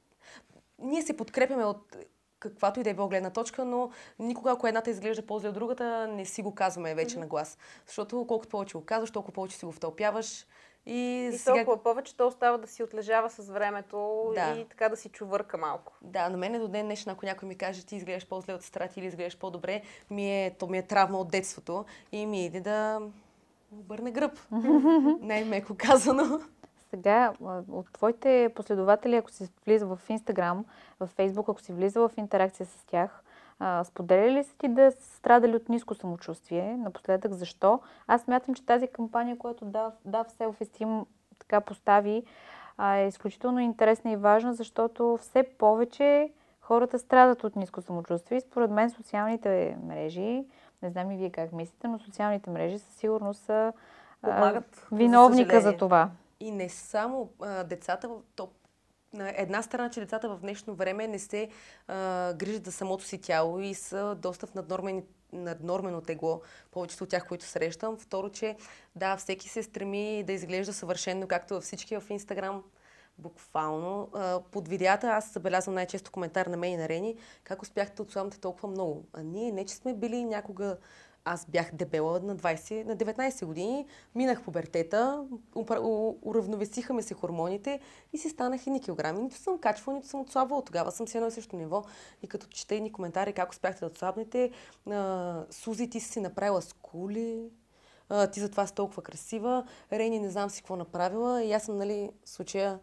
Ние 0.79 1.03
се 1.03 1.17
подкрепяме 1.17 1.65
от 1.65 1.97
каквато 2.49 2.81
и 2.81 2.83
да 2.83 2.91
е 2.91 2.95
било 2.95 3.09
гледна 3.09 3.31
точка, 3.31 3.65
но 3.65 3.91
никога, 4.19 4.51
ако 4.51 4.67
едната 4.67 4.91
изглежда 4.91 5.27
по-зле 5.27 5.49
от 5.49 5.55
другата, 5.55 6.07
не 6.07 6.25
си 6.25 6.43
го 6.43 6.55
казваме 6.55 6.95
вече 6.95 7.17
mm-hmm. 7.17 7.21
на 7.21 7.27
глас. 7.27 7.59
Защото 7.87 8.25
колкото 8.29 8.51
повече 8.51 8.79
го 8.79 8.85
казваш, 8.85 9.11
толкова 9.11 9.35
повече 9.35 9.57
си 9.57 9.65
го 9.65 9.73
втълпяваш. 9.73 10.47
И, 10.87 11.31
и 11.35 11.39
сега... 11.39 11.55
толкова 11.55 11.83
повече 11.83 12.17
то 12.17 12.27
остава 12.27 12.59
да 12.59 12.67
си 12.67 12.83
отлежава 12.83 13.31
с 13.31 13.49
времето 13.49 14.31
да. 14.35 14.57
и 14.59 14.65
така 14.65 14.89
да 14.89 14.97
си 14.97 15.09
чувърка 15.09 15.59
малко. 15.59 15.93
Да, 16.03 16.29
на 16.29 16.37
мен 16.37 16.61
до 16.61 16.69
ден 16.69 16.87
днешен, 16.87 17.13
ако 17.13 17.27
някой 17.27 17.49
ми 17.49 17.59
каже, 17.59 17.87
ти 17.87 17.97
изглеждаш 17.97 18.29
по-зле 18.29 18.55
от 18.55 18.63
страти 18.63 19.01
или 19.01 19.07
изглеждаш 19.07 19.39
по-добре, 19.39 19.83
ми 20.11 20.45
е, 20.45 20.57
то 20.59 20.67
ми 20.67 20.79
е 20.79 20.83
травма 20.83 21.19
от 21.19 21.29
детството 21.29 21.85
и 22.13 22.27
ми 22.27 22.45
иде 22.45 22.61
да 22.61 23.01
обърне 23.73 24.11
гръб. 24.11 24.39
Най-меко 25.21 25.75
казано. 25.79 26.41
Сега 26.91 27.33
от 27.73 27.93
твоите 27.93 28.53
последователи, 28.55 29.17
ако 29.17 29.31
си 29.31 29.49
влиза 29.67 29.87
в 29.87 30.01
Инстаграм, 30.09 30.65
в 31.01 31.07
Фейсбук, 31.07 31.49
ако 31.49 31.61
си 31.61 31.73
влиза 31.73 32.01
в 32.01 32.11
интеракция 32.17 32.67
с 32.67 32.85
тях, 32.85 33.23
споделяли 33.85 34.33
ли 34.33 34.45
са 34.45 34.57
ти 34.59 34.69
да 34.69 34.93
са 34.93 35.17
страдали 35.17 35.57
от 35.57 35.69
ниско 35.69 35.95
самочувствие? 35.95 36.77
Напоследък 36.77 37.33
защо? 37.33 37.81
Аз 38.07 38.23
смятам, 38.23 38.55
че 38.55 38.67
тази 38.67 38.89
кампания, 38.89 39.39
която 39.39 39.65
да, 39.65 39.93
да 40.05 40.25
в 40.25 40.29
Self-Esteem 40.29 41.05
така 41.39 41.61
постави, 41.61 42.23
е 42.83 43.07
изключително 43.09 43.61
интересна 43.61 44.13
и 44.13 44.17
важна, 44.17 44.55
защото 44.55 45.19
все 45.21 45.43
повече 45.43 46.31
хората 46.61 46.99
страдат 46.99 47.45
от 47.45 47.57
ниско 47.57 47.83
самочувствие 47.83 48.39
и 48.39 48.41
според 48.41 48.71
мен 48.71 48.91
социалните 48.91 49.77
мрежи, 49.85 50.45
не 50.83 50.91
знам 50.91 51.11
и 51.11 51.17
вие 51.17 51.31
как 51.31 51.53
мислите, 51.53 51.89
но 51.89 51.99
социалните 51.99 52.51
мрежи 52.51 52.79
със 52.79 52.95
сигурност 52.95 53.41
са 53.41 53.73
Помагат, 54.21 54.87
виновника 54.93 55.61
за, 55.61 55.71
за 55.71 55.77
това. 55.77 56.11
И 56.41 56.51
не 56.51 56.69
само 56.69 57.33
а, 57.41 57.65
децата, 57.65 58.11
то 58.37 58.49
на 59.13 59.33
една 59.37 59.63
страна, 59.63 59.91
че 59.91 60.01
децата 60.01 60.29
в 60.29 60.41
днешно 60.41 60.75
време 60.75 61.09
не 61.09 61.19
се 61.19 61.49
а, 61.89 62.35
грижат 62.35 62.65
за 62.65 62.73
самото 62.73 63.05
си 63.05 63.21
тяло 63.21 63.61
и 63.61 63.75
са 63.75 64.15
доста 64.15 64.47
в 64.47 64.55
наднормен, 64.55 65.05
наднормено 65.33 66.01
тегло, 66.01 66.41
повечето 66.71 67.05
от 67.05 67.11
тях, 67.11 67.29
които 67.29 67.45
срещам. 67.45 67.97
Второ, 67.99 68.31
че 68.31 68.57
да, 68.97 69.17
всеки 69.17 69.49
се 69.49 69.63
стреми 69.63 70.25
да 70.27 70.33
изглежда 70.33 70.73
съвършенно, 70.73 71.29
както 71.29 71.55
във 71.55 71.65
всички 71.65 71.97
в 71.99 72.11
Инстаграм. 72.11 72.63
Буквално. 73.19 74.11
А, 74.15 74.41
под 74.41 74.69
видеята 74.69 75.07
аз 75.07 75.33
забелязвам 75.33 75.75
най-често 75.75 76.11
коментар 76.11 76.47
на 76.47 76.57
мен 76.57 76.73
и 76.73 76.77
на 76.77 76.89
Рени, 76.89 77.17
как 77.45 77.63
успяхте 77.63 77.97
да 77.97 78.03
отслабнете 78.03 78.41
толкова 78.41 78.69
много. 78.69 79.05
А 79.13 79.23
ние 79.23 79.53
не, 79.53 79.65
че 79.65 79.75
сме 79.75 79.95
били 79.95 80.25
някога 80.25 80.77
аз 81.27 81.47
бях 81.47 81.75
дебела 81.75 82.21
на, 82.21 82.37
20, 82.37 82.85
на 82.85 82.97
19 82.97 83.47
години, 83.47 83.87
минах 84.15 84.43
пубертета, 84.43 85.25
уравновесиха 86.23 86.95
ми 86.95 87.03
се 87.03 87.15
хормоните 87.15 87.81
и 88.13 88.19
си 88.19 88.29
станах 88.29 88.67
едни 88.67 88.81
килограми. 88.81 89.23
Нито 89.23 89.37
съм 89.37 89.59
качвала, 89.59 89.97
нито 89.97 90.09
съм 90.09 90.21
отслабвала. 90.21 90.65
Тогава 90.65 90.93
съм 90.93 91.09
си 91.09 91.17
едно 91.17 91.29
и 91.29 91.33
също 91.33 91.57
ниво. 91.57 91.85
И 92.23 92.27
като 92.27 92.47
чета 92.47 92.75
едни 92.75 92.93
коментари 92.93 93.33
как 93.33 93.51
успяхте 93.51 93.81
да 93.81 93.87
отслабнете, 93.87 94.51
а, 94.91 95.45
Сузи, 95.51 95.91
ти 95.91 96.01
си 96.01 96.21
направила 96.21 96.63
скули, 96.63 97.51
а, 98.09 98.27
ти 98.27 98.41
затова 98.41 98.67
си 98.67 98.75
толкова 98.75 99.03
красива, 99.03 99.67
Рейни 99.93 100.19
не 100.19 100.31
знам 100.31 100.51
си 100.51 100.63
какво 100.63 100.77
направила 100.77 101.45
и 101.45 101.53
аз 101.53 101.63
съм, 101.63 101.77
нали, 101.79 102.11
случая 102.25 102.79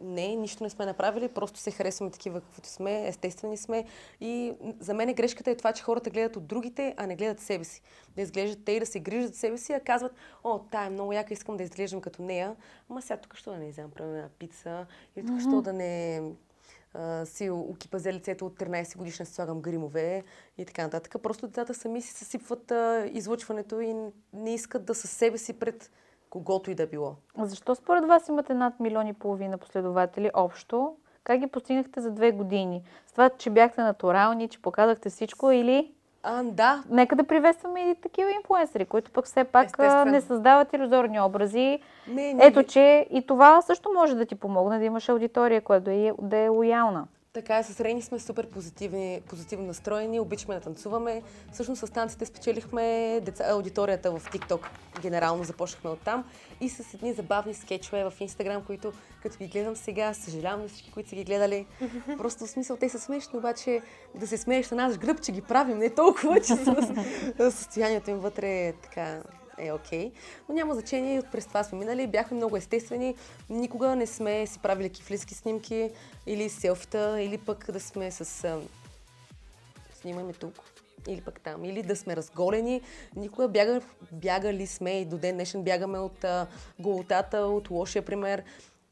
не, 0.00 0.34
нищо 0.36 0.64
не 0.64 0.70
сме 0.70 0.86
направили, 0.86 1.28
просто 1.28 1.60
се 1.60 1.70
харесваме 1.70 2.10
такива, 2.10 2.40
каквито 2.40 2.68
сме, 2.68 3.08
естествени 3.08 3.56
сме. 3.56 3.84
И 4.20 4.52
за 4.80 4.94
мен 4.94 5.14
грешката 5.14 5.50
е 5.50 5.56
това, 5.56 5.72
че 5.72 5.82
хората 5.82 6.10
гледат 6.10 6.36
от 6.36 6.46
другите, 6.46 6.94
а 6.96 7.06
не 7.06 7.16
гледат 7.16 7.40
себе 7.40 7.64
си. 7.64 7.82
Да 8.16 8.22
изглеждат 8.22 8.64
те 8.64 8.72
и 8.72 8.80
да 8.80 8.86
се 8.86 9.00
грижат 9.00 9.34
за 9.34 9.38
себе 9.40 9.58
си, 9.58 9.72
а 9.72 9.80
казват, 9.80 10.12
о, 10.44 10.58
тая 10.58 10.86
е 10.86 10.90
много 10.90 11.12
яка, 11.12 11.34
искам 11.34 11.56
да 11.56 11.62
изглеждам 11.62 12.00
като 12.00 12.22
нея. 12.22 12.56
Ама 12.90 13.02
сега 13.02 13.16
тук 13.16 13.36
що 13.36 13.50
да 13.50 13.56
не 13.56 13.68
вземам, 13.68 13.90
примерно, 13.90 14.16
една 14.16 14.28
пица, 14.38 14.86
или 15.16 15.26
тук 15.26 15.36
mm-hmm. 15.36 15.60
да 15.60 15.72
не 15.72 16.22
а, 16.94 17.26
си 17.26 17.50
окипазе 17.50 18.12
лицето 18.12 18.46
от 18.46 18.58
13 18.58 18.96
годишна, 18.96 19.26
си 19.26 19.34
слагам 19.34 19.60
гримове 19.60 20.24
и 20.58 20.64
така 20.64 20.82
нататък. 20.82 21.22
Просто 21.22 21.46
децата 21.46 21.74
сами 21.74 22.02
си 22.02 22.12
съсипват 22.12 22.70
а, 22.70 23.10
излъчването 23.12 23.80
и 23.80 23.94
не 24.32 24.54
искат 24.54 24.84
да 24.84 24.94
със 24.94 25.10
себе 25.10 25.38
си 25.38 25.52
пред 25.52 25.90
когото 26.30 26.70
и 26.70 26.74
да 26.74 26.86
било. 26.86 27.14
Защо 27.38 27.74
според 27.74 28.04
вас 28.04 28.28
имате 28.28 28.54
над 28.54 28.80
милион 28.80 29.06
и 29.06 29.12
половина 29.12 29.58
последователи 29.58 30.30
общо? 30.34 30.96
Как 31.24 31.40
ги 31.40 31.46
постигнахте 31.46 32.00
за 32.00 32.10
две 32.10 32.32
години? 32.32 32.82
С 33.06 33.12
това, 33.12 33.30
че 33.30 33.50
бяхте 33.50 33.82
натурални, 33.82 34.48
че 34.48 34.62
показахте 34.62 35.10
всичко 35.10 35.50
или... 35.50 35.92
А, 36.22 36.42
да. 36.42 36.82
Нека 36.90 37.16
да 37.16 37.24
приветстваме 37.24 37.80
и 37.80 37.94
такива 37.94 38.30
инфуенсъри, 38.32 38.84
които 38.84 39.10
пък 39.10 39.24
все 39.24 39.44
пак 39.44 39.66
Естествен. 39.66 40.10
не 40.10 40.20
създават 40.20 40.72
иллюзорни 40.72 41.20
образи. 41.20 41.78
Не, 42.08 42.34
не, 42.34 42.46
Ето, 42.46 42.62
че 42.62 43.06
и 43.10 43.26
това 43.26 43.62
също 43.62 43.90
може 43.94 44.14
да 44.14 44.26
ти 44.26 44.34
помогне 44.34 44.78
да 44.78 44.84
имаш 44.84 45.08
аудитория, 45.08 45.60
която 45.60 45.84
да 45.84 45.92
е, 45.92 46.12
да 46.22 46.36
е 46.36 46.48
лоялна. 46.48 47.06
Така 47.32 47.58
е, 47.58 47.62
с 47.62 47.80
Рейни 47.80 48.02
сме 48.02 48.18
супер 48.18 48.46
позитивни, 48.46 49.20
позитивно 49.28 49.66
настроени, 49.66 50.20
обичаме 50.20 50.54
да 50.54 50.60
танцуваме. 50.60 51.22
Всъщност 51.52 51.86
с 51.86 51.90
танците 51.90 52.26
спечелихме 52.26 53.20
деца, 53.22 53.44
аудиторията 53.48 54.10
в 54.10 54.20
TikTok. 54.20 54.60
Генерално 55.02 55.44
започнахме 55.44 55.90
от 55.90 56.00
там. 56.00 56.24
И 56.60 56.68
с 56.68 56.94
едни 56.94 57.12
забавни 57.12 57.54
скетчове 57.54 58.04
в 58.04 58.12
Instagram, 58.20 58.66
които 58.66 58.92
като 59.22 59.38
ги 59.38 59.46
гледам 59.46 59.76
сега, 59.76 60.14
съжалявам 60.14 60.62
на 60.62 60.68
всички, 60.68 60.92
които 60.92 61.08
са 61.08 61.16
ги 61.16 61.24
гледали. 61.24 61.66
Просто 62.18 62.46
в 62.46 62.50
смисъл 62.50 62.76
те 62.76 62.88
са 62.88 62.98
смешни, 62.98 63.38
обаче 63.38 63.82
да 64.14 64.26
се 64.26 64.38
смееш 64.38 64.70
на 64.70 64.76
наш 64.76 64.98
гръб, 64.98 65.22
че 65.22 65.32
ги 65.32 65.42
правим, 65.42 65.78
не 65.78 65.90
толкова, 65.90 66.40
че 66.40 66.56
състоянието 67.50 68.10
им 68.10 68.18
вътре 68.18 68.66
е 68.66 68.72
така 68.72 69.22
е 69.58 69.72
окей. 69.72 70.10
Okay. 70.10 70.12
Но 70.48 70.54
няма 70.54 70.74
значение, 70.74 71.22
през 71.32 71.46
това 71.46 71.64
сме 71.64 71.78
минали, 71.78 72.06
бяхме 72.06 72.36
много 72.36 72.56
естествени. 72.56 73.14
Никога 73.50 73.96
не 73.96 74.06
сме 74.06 74.46
си 74.46 74.58
правили 74.58 74.90
кифлински 74.90 75.34
снимки 75.34 75.90
или 76.26 76.48
селфита, 76.48 77.22
или 77.22 77.38
пък 77.38 77.70
да 77.72 77.80
сме 77.80 78.10
с... 78.10 78.58
Снимаме 80.00 80.32
тук 80.32 80.54
или 81.08 81.20
пък 81.20 81.40
там, 81.40 81.64
или 81.64 81.82
да 81.82 81.96
сме 81.96 82.16
разголени. 82.16 82.80
Никога 83.16 83.48
бяга, 83.48 83.80
бягали 84.12 84.66
сме 84.66 85.00
и 85.00 85.04
до 85.04 85.18
ден 85.18 85.34
днешен 85.34 85.62
бягаме 85.62 85.98
от 85.98 86.24
а, 86.24 86.46
голотата, 86.78 87.38
от 87.38 87.70
лошия 87.70 88.02
пример. 88.02 88.42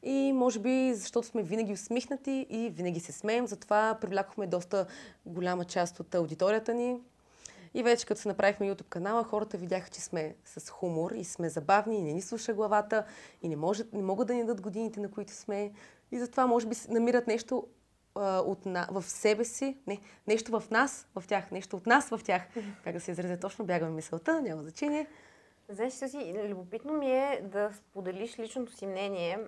И 0.03 0.33
може 0.33 0.59
би, 0.59 0.93
защото 0.93 1.27
сме 1.27 1.43
винаги 1.43 1.73
усмихнати 1.73 2.47
и 2.49 2.69
винаги 2.69 2.99
се 2.99 3.11
смеем, 3.11 3.47
затова 3.47 3.97
привлякохме 4.01 4.47
доста 4.47 4.85
голяма 5.25 5.65
част 5.65 5.99
от 5.99 6.15
аудиторията 6.15 6.73
ни. 6.73 6.97
И 7.73 7.83
вече 7.83 8.05
като 8.05 8.21
се 8.21 8.27
направихме 8.27 8.71
YouTube 8.71 8.89
канала, 8.89 9.23
хората 9.23 9.57
видяха, 9.57 9.89
че 9.89 10.01
сме 10.01 10.35
с 10.45 10.69
хумор 10.69 11.11
и 11.11 11.23
сме 11.23 11.49
забавни 11.49 11.97
и 11.97 12.01
не 12.01 12.13
ни 12.13 12.21
слуша 12.21 12.53
главата 12.53 13.05
и 13.41 13.49
не, 13.49 13.55
може, 13.55 13.83
не 13.93 14.03
могат 14.03 14.27
да 14.27 14.33
ни 14.33 14.41
дадат 14.41 14.61
годините, 14.61 14.99
на 14.99 15.11
които 15.11 15.33
сме. 15.33 15.71
И 16.11 16.19
затова 16.19 16.47
може 16.47 16.67
би 16.67 16.75
намират 16.89 17.27
нещо 17.27 17.67
а, 18.15 18.39
от 18.39 18.65
на, 18.65 18.87
в 18.91 19.03
себе 19.03 19.45
си, 19.45 19.77
не, 19.87 20.01
нещо 20.27 20.59
в 20.59 20.69
нас, 20.71 21.07
в 21.15 21.23
тях, 21.27 21.51
нещо 21.51 21.77
от 21.77 21.85
нас 21.85 22.09
в 22.09 22.19
тях. 22.23 22.41
Как 22.83 22.93
да 22.93 22.99
се 22.99 23.11
изразя 23.11 23.39
точно, 23.39 23.65
бягаме 23.65 23.91
мисълта, 23.91 24.41
няма 24.41 24.61
значение. 24.61 25.07
Знаеш, 25.69 25.93
си, 25.93 26.35
любопитно 26.49 26.93
ми 26.93 27.11
е 27.11 27.41
да 27.43 27.71
споделиш 27.73 28.39
личното 28.39 28.71
си 28.71 28.87
мнение 28.87 29.39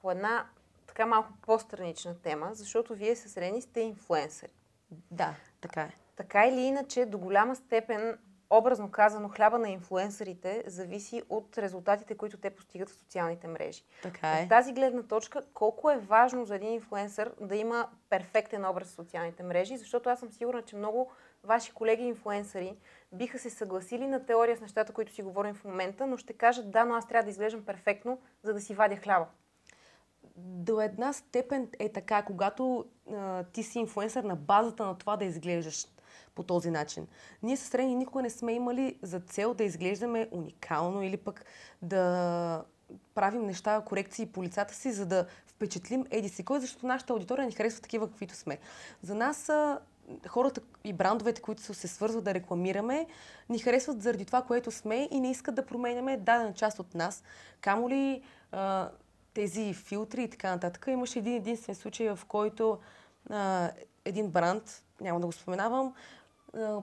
по 0.00 0.10
една 0.10 0.46
така 0.86 1.06
малко 1.06 1.32
по-странична 1.42 2.14
тема, 2.14 2.50
защото 2.52 2.94
вие 2.94 3.16
с 3.16 3.36
Рени 3.36 3.62
сте 3.62 3.80
инфлуенсъри. 3.80 4.52
Да, 5.10 5.34
така 5.60 5.82
е 5.82 6.05
така 6.16 6.46
или 6.46 6.60
иначе, 6.60 7.06
до 7.06 7.18
голяма 7.18 7.56
степен, 7.56 8.18
образно 8.50 8.90
казано, 8.90 9.28
хляба 9.28 9.58
на 9.58 9.68
инфлуенсърите 9.68 10.64
зависи 10.66 11.22
от 11.28 11.58
резултатите, 11.58 12.16
които 12.16 12.36
те 12.36 12.50
постигат 12.50 12.88
в 12.88 12.94
социалните 12.94 13.48
мрежи. 13.48 13.84
Така 14.02 14.38
е. 14.38 14.42
От 14.42 14.48
тази 14.48 14.72
гледна 14.72 15.02
точка, 15.02 15.42
колко 15.54 15.90
е 15.90 15.98
важно 15.98 16.44
за 16.44 16.56
един 16.56 16.72
инфлуенсър 16.72 17.32
да 17.40 17.56
има 17.56 17.88
перфектен 18.10 18.64
образ 18.64 18.88
в 18.88 18.94
социалните 18.94 19.42
мрежи, 19.42 19.76
защото 19.76 20.08
аз 20.08 20.20
съм 20.20 20.30
сигурна, 20.30 20.62
че 20.62 20.76
много 20.76 21.10
ваши 21.44 21.72
колеги 21.72 22.02
инфлуенсъри 22.02 22.76
биха 23.12 23.38
се 23.38 23.50
съгласили 23.50 24.06
на 24.06 24.26
теория 24.26 24.56
с 24.56 24.60
нещата, 24.60 24.92
които 24.92 25.12
си 25.12 25.22
говорим 25.22 25.54
в 25.54 25.64
момента, 25.64 26.06
но 26.06 26.16
ще 26.16 26.32
кажат, 26.32 26.70
да, 26.70 26.84
но 26.84 26.94
аз 26.94 27.08
трябва 27.08 27.24
да 27.24 27.30
изглеждам 27.30 27.64
перфектно, 27.64 28.18
за 28.42 28.52
да 28.54 28.60
си 28.60 28.74
вадя 28.74 28.96
хляба 28.96 29.26
до 30.36 30.80
една 30.80 31.12
степен 31.12 31.68
е 31.78 31.92
така, 31.92 32.22
когато 32.22 32.84
а, 33.12 33.44
ти 33.44 33.62
си 33.62 33.78
инфлуенсър 33.78 34.24
на 34.24 34.36
базата 34.36 34.86
на 34.86 34.98
това 34.98 35.16
да 35.16 35.24
изглеждаш 35.24 35.86
по 36.36 36.42
този 36.42 36.70
начин. 36.70 37.06
Ние 37.42 37.56
с 37.56 37.74
Рени 37.74 37.94
никога 37.94 38.22
не 38.22 38.30
сме 38.30 38.52
имали 38.52 38.98
за 39.02 39.20
цел 39.20 39.54
да 39.54 39.64
изглеждаме 39.64 40.28
уникално 40.30 41.02
или 41.02 41.16
пък 41.16 41.44
да 41.82 42.64
правим 43.14 43.46
неща, 43.46 43.82
корекции 43.86 44.26
по 44.26 44.42
лицата 44.42 44.74
си, 44.74 44.92
за 44.92 45.06
да 45.06 45.26
впечатлим 45.46 46.04
еди 46.10 46.28
си 46.28 46.44
кой, 46.44 46.60
защото 46.60 46.86
нашата 46.86 47.12
аудитория 47.12 47.46
ни 47.46 47.52
харесва 47.52 47.82
такива, 47.82 48.08
каквито 48.08 48.34
сме. 48.34 48.58
За 49.02 49.14
нас 49.14 49.50
хората 50.28 50.60
и 50.84 50.92
брандовете, 50.92 51.42
които 51.42 51.74
се 51.74 51.88
свързват 51.88 52.24
да 52.24 52.34
рекламираме, 52.34 53.06
ни 53.48 53.58
харесват 53.58 54.02
заради 54.02 54.24
това, 54.24 54.42
което 54.42 54.70
сме 54.70 55.08
и 55.10 55.20
не 55.20 55.30
искат 55.30 55.54
да 55.54 55.66
променяме 55.66 56.16
дадена 56.16 56.54
част 56.54 56.78
от 56.78 56.94
нас. 56.94 57.22
Камо 57.60 57.88
ли 57.88 58.22
а, 58.52 58.90
тези 59.34 59.74
филтри 59.74 60.22
и 60.22 60.30
така 60.30 60.50
нататък. 60.50 60.84
Имаше 60.88 61.18
един 61.18 61.34
единствен 61.34 61.74
случай, 61.74 62.14
в 62.14 62.24
който 62.28 62.78
а, 63.30 63.70
един 64.04 64.30
бранд, 64.30 64.82
няма 65.00 65.20
да 65.20 65.26
го 65.26 65.32
споменавам, 65.32 65.94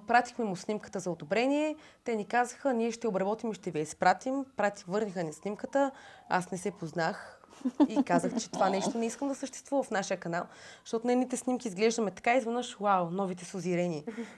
пратихме 0.08 0.46
му 0.46 0.56
снимката 0.56 1.00
за 1.00 1.12
одобрение. 1.12 1.76
Те 2.04 2.16
ни 2.16 2.26
казаха, 2.26 2.74
ние 2.74 2.92
ще 2.92 3.08
обработим 3.08 3.52
и 3.52 3.54
ще 3.54 3.72
ви 3.72 3.80
изпратим. 3.80 4.46
Прати, 4.58 4.84
върнаха 4.88 5.24
ни 5.24 5.34
снимката. 5.34 5.92
Аз 6.30 6.52
не 6.52 6.58
се 6.58 6.72
познах 6.72 7.40
и 7.88 8.04
казах, 8.04 8.38
че 8.40 8.52
това 8.52 8.70
нещо 8.70 8.98
не 8.98 9.06
искам 9.06 9.28
да 9.28 9.36
съществува 9.36 9.84
в 9.84 9.92
нашия 9.92 10.18
канал, 10.18 10.44
защото 10.84 11.08
на 11.08 11.14
едните 11.14 11.38
снимки 11.38 11.68
изглеждаме 11.68 12.12
така 12.12 12.36
изведнъж, 12.36 12.78
вау, 12.80 13.10
новите 13.10 13.46
са. 13.46 13.58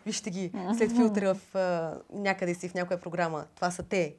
Вижте 0.06 0.30
ги 0.30 0.51
след 0.77 0.92
филтъра 0.92 1.34
в 1.36 1.56
а, 1.56 1.98
някъде 2.13 2.56
си 2.56 2.70
в 2.70 2.74
някоя 2.74 3.01
програма. 3.01 3.46
Това 3.56 3.72
са 3.72 3.84
те. 3.84 4.15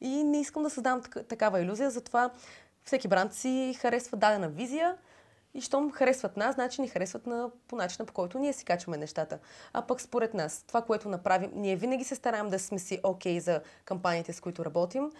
И 0.00 0.24
не 0.24 0.40
искам 0.40 0.62
да 0.62 0.70
създам 0.70 1.02
такава 1.28 1.60
иллюзия, 1.60 1.90
затова 1.90 2.30
всеки 2.84 3.08
бранд 3.08 3.34
си 3.34 3.76
харесва 3.80 4.16
дадена 4.16 4.48
визия 4.48 4.96
и 5.54 5.60
щом 5.60 5.92
харесват 5.92 6.36
нас, 6.36 6.54
значи 6.54 6.80
ни 6.80 6.88
харесват 6.88 7.26
на, 7.26 7.50
по 7.68 7.76
начина, 7.76 8.06
по 8.06 8.12
който 8.12 8.38
ние 8.38 8.52
си 8.52 8.64
качваме 8.64 8.96
нещата. 8.96 9.38
А 9.72 9.82
пък 9.82 10.00
според 10.00 10.34
нас, 10.34 10.64
това, 10.66 10.82
което 10.82 11.08
направим, 11.08 11.50
ние 11.54 11.76
винаги 11.76 12.04
се 12.04 12.14
стараем 12.14 12.48
да 12.48 12.58
сме 12.58 12.78
си 12.78 13.00
окей 13.02 13.36
okay 13.36 13.38
за 13.38 13.60
кампаниите, 13.84 14.32
с 14.32 14.40
които 14.40 14.64
работим, 14.64 15.10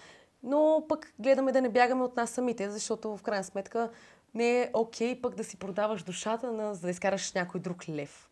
но 0.43 0.85
пък 0.89 1.15
гледаме 1.19 1.53
да 1.53 1.63
не 1.63 1.69
бягаме 1.69 2.03
от 2.03 2.17
нас 2.17 2.31
самите, 2.31 2.71
защото 2.71 3.17
в 3.17 3.23
крайна 3.23 3.45
сметка 3.45 3.91
не 4.35 4.63
е 4.63 4.71
окей 4.75 5.15
okay, 5.15 5.21
пък 5.21 5.35
да 5.35 5.45
си 5.45 5.59
продаваш 5.59 6.03
душата, 6.03 6.53
на, 6.53 6.75
за 6.75 6.81
да 6.81 6.91
изкараш 6.91 7.33
някой 7.33 7.61
друг 7.61 7.89
лев. 7.89 8.31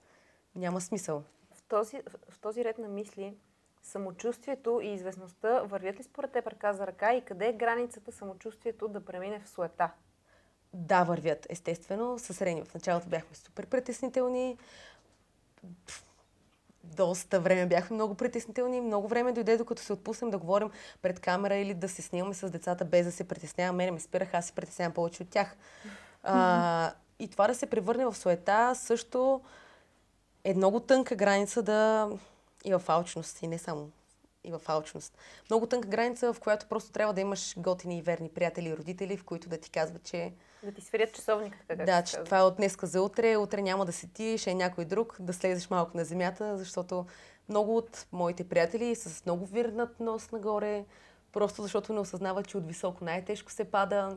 Няма 0.54 0.80
смисъл. 0.80 1.22
В 1.54 1.62
този, 1.62 2.02
в 2.30 2.38
този 2.38 2.64
ред 2.64 2.78
на 2.78 2.88
мисли, 2.88 3.34
самочувствието 3.82 4.80
и 4.82 4.88
известността 4.88 5.62
вървят 5.62 5.98
ли 5.98 6.02
според 6.02 6.32
теб 6.32 6.46
ръка 6.46 6.72
за 6.72 6.86
ръка 6.86 7.14
и 7.14 7.24
къде 7.24 7.48
е 7.48 7.52
границата 7.52 8.12
самочувствието 8.12 8.88
да 8.88 9.04
премине 9.04 9.40
в 9.40 9.48
суета? 9.48 9.90
Да, 10.74 11.04
вървят, 11.04 11.46
естествено. 11.50 12.18
С 12.18 12.42
Рени 12.42 12.62
в 12.62 12.74
началото 12.74 13.08
бяхме 13.08 13.36
супер 13.36 13.66
притеснителни. 13.66 14.58
Доста 16.84 17.40
време 17.40 17.66
бяхме 17.66 17.94
много 17.94 18.14
притеснителни. 18.14 18.80
Много 18.80 19.08
време 19.08 19.32
дойде, 19.32 19.56
докато 19.56 19.82
се 19.82 19.92
отпуснем 19.92 20.30
да 20.30 20.38
говорим 20.38 20.70
пред 21.02 21.20
камера 21.20 21.54
или 21.54 21.74
да 21.74 21.88
се 21.88 22.02
снимаме 22.02 22.34
с 22.34 22.50
децата 22.50 22.84
без 22.84 23.06
да 23.06 23.12
се 23.12 23.28
притеснявам. 23.28 23.76
Мене 23.76 23.90
ме 23.90 24.00
спираха, 24.00 24.36
аз 24.36 24.46
се 24.46 24.52
притеснявам 24.52 24.94
повече 24.94 25.22
от 25.22 25.28
тях. 25.28 25.56
А, 26.22 26.92
и 27.18 27.28
това 27.28 27.46
да 27.46 27.54
се 27.54 27.66
превърне 27.66 28.06
в 28.06 28.14
суета 28.14 28.74
също 28.74 29.40
е 30.44 30.54
много 30.54 30.80
тънка 30.80 31.16
граница 31.16 31.62
да 31.62 32.10
и 32.64 32.74
в 32.74 32.82
алчност, 32.88 33.42
и 33.42 33.46
не 33.46 33.58
само 33.58 33.90
и 34.44 34.52
в 34.52 34.60
алчност. 34.66 35.18
Много 35.50 35.66
тънка 35.66 35.88
граница, 35.88 36.32
в 36.32 36.40
която 36.40 36.66
просто 36.66 36.92
трябва 36.92 37.14
да 37.14 37.20
имаш 37.20 37.54
готини 37.58 37.98
и 37.98 38.02
верни 38.02 38.28
приятели 38.28 38.68
и 38.68 38.76
родители, 38.76 39.16
в 39.16 39.24
които 39.24 39.48
да 39.48 39.58
ти 39.58 39.70
казват, 39.70 40.02
че... 40.02 40.32
Да 40.62 40.72
ти 40.72 40.80
сверят 40.80 41.14
часовника, 41.14 41.58
така 41.68 41.84
Да, 41.84 42.02
че 42.02 42.16
това 42.16 42.38
е 42.38 42.42
от 42.42 42.56
днеска 42.56 42.86
за 42.86 43.02
утре, 43.02 43.36
утре 43.36 43.62
няма 43.62 43.84
да 43.84 43.92
си 43.92 44.12
ти, 44.12 44.38
ще 44.38 44.50
е 44.50 44.54
някой 44.54 44.84
друг, 44.84 45.16
да 45.20 45.32
слезеш 45.32 45.70
малко 45.70 45.96
на 45.96 46.04
земята, 46.04 46.58
защото 46.58 47.06
много 47.48 47.76
от 47.76 48.06
моите 48.12 48.48
приятели 48.48 48.94
с 48.94 49.24
много 49.24 49.46
вирнат 49.46 50.00
нос 50.00 50.32
нагоре, 50.32 50.84
просто 51.32 51.62
защото 51.62 51.92
не 51.92 52.00
осъзнават, 52.00 52.48
че 52.48 52.58
от 52.58 52.66
високо 52.66 53.04
най-тежко 53.04 53.52
се 53.52 53.64
пада. 53.64 54.16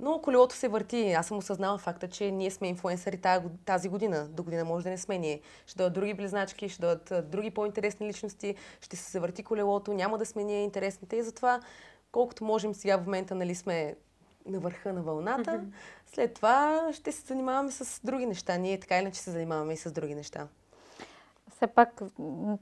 Но 0.00 0.20
колелото 0.22 0.54
се 0.54 0.68
върти. 0.68 1.12
Аз 1.12 1.26
съм 1.26 1.38
осъзнала 1.38 1.78
факта, 1.78 2.08
че 2.08 2.30
ние 2.30 2.50
сме 2.50 2.68
инфуенсъри 2.68 3.20
тази 3.64 3.88
година. 3.88 4.28
До 4.28 4.42
година 4.42 4.64
може 4.64 4.84
да 4.84 4.90
не 4.90 4.98
сме 4.98 5.18
ние. 5.18 5.40
Ще 5.66 5.76
дойдат 5.76 5.92
други 5.92 6.14
близначки, 6.14 6.68
ще 6.68 6.80
дойдат 6.80 7.30
други 7.30 7.50
по-интересни 7.50 8.08
личности, 8.08 8.54
ще 8.80 8.96
се 8.96 9.10
завърти 9.10 9.42
колелото, 9.42 9.92
няма 9.92 10.18
да 10.18 10.26
сме 10.26 10.44
ние 10.44 10.64
интересните. 10.64 11.16
И 11.16 11.22
затова, 11.22 11.60
колкото 12.12 12.44
можем 12.44 12.74
сега 12.74 12.96
в 12.98 13.04
момента, 13.04 13.34
нали 13.34 13.54
сме 13.54 13.96
на 14.46 14.60
върха 14.60 14.92
на 14.92 15.02
вълната, 15.02 15.50
mm-hmm. 15.50 15.72
След 16.06 16.34
това 16.34 16.88
ще 16.92 17.12
се 17.12 17.26
занимаваме 17.26 17.70
с 17.70 18.00
други 18.04 18.26
неща. 18.26 18.56
Ние 18.56 18.80
така 18.80 18.98
иначе 18.98 19.20
се 19.20 19.30
занимаваме 19.30 19.72
и 19.72 19.76
с 19.76 19.92
други 19.92 20.14
неща. 20.14 20.48
Все 21.50 21.66
пак 21.66 22.02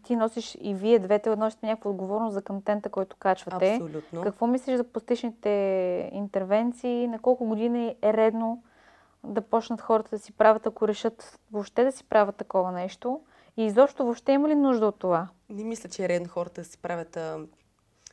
ти 0.03 0.17
носиш 0.17 0.59
и 0.61 0.75
вие 0.75 0.99
двете 0.99 1.37
носите 1.37 1.67
някаква 1.67 1.91
отговорност 1.91 2.35
за 2.35 2.43
контента, 2.43 2.89
който 2.89 3.17
качвате. 3.17 3.75
Абсолютно. 3.75 4.23
Какво 4.23 4.47
мислиш 4.47 4.77
за 4.77 4.85
постичните 4.85 5.51
интервенции? 6.13 7.09
На 7.09 7.19
колко 7.19 7.45
години 7.45 7.97
е 8.03 8.13
редно 8.13 8.63
да 9.25 9.41
почнат 9.41 9.81
хората 9.81 10.11
да 10.11 10.19
си 10.19 10.33
правят, 10.33 10.67
ако 10.67 10.89
решат 10.89 11.39
въобще 11.53 11.85
да 11.85 11.93
си 11.93 12.05
правят 12.05 12.37
такова 12.37 12.73
нещо? 12.73 13.21
И 13.57 13.67
изобщо 13.67 14.05
въобще 14.05 14.33
има 14.33 14.49
ли 14.49 14.55
нужда 14.55 14.87
от 14.87 14.99
това? 14.99 15.29
Не 15.51 15.65
мисля, 15.65 15.89
че 15.89 16.05
е 16.05 16.09
редно 16.09 16.29
хората 16.29 16.61
да 16.61 16.65
си 16.65 16.79
правят 16.79 17.17
а, 17.17 17.39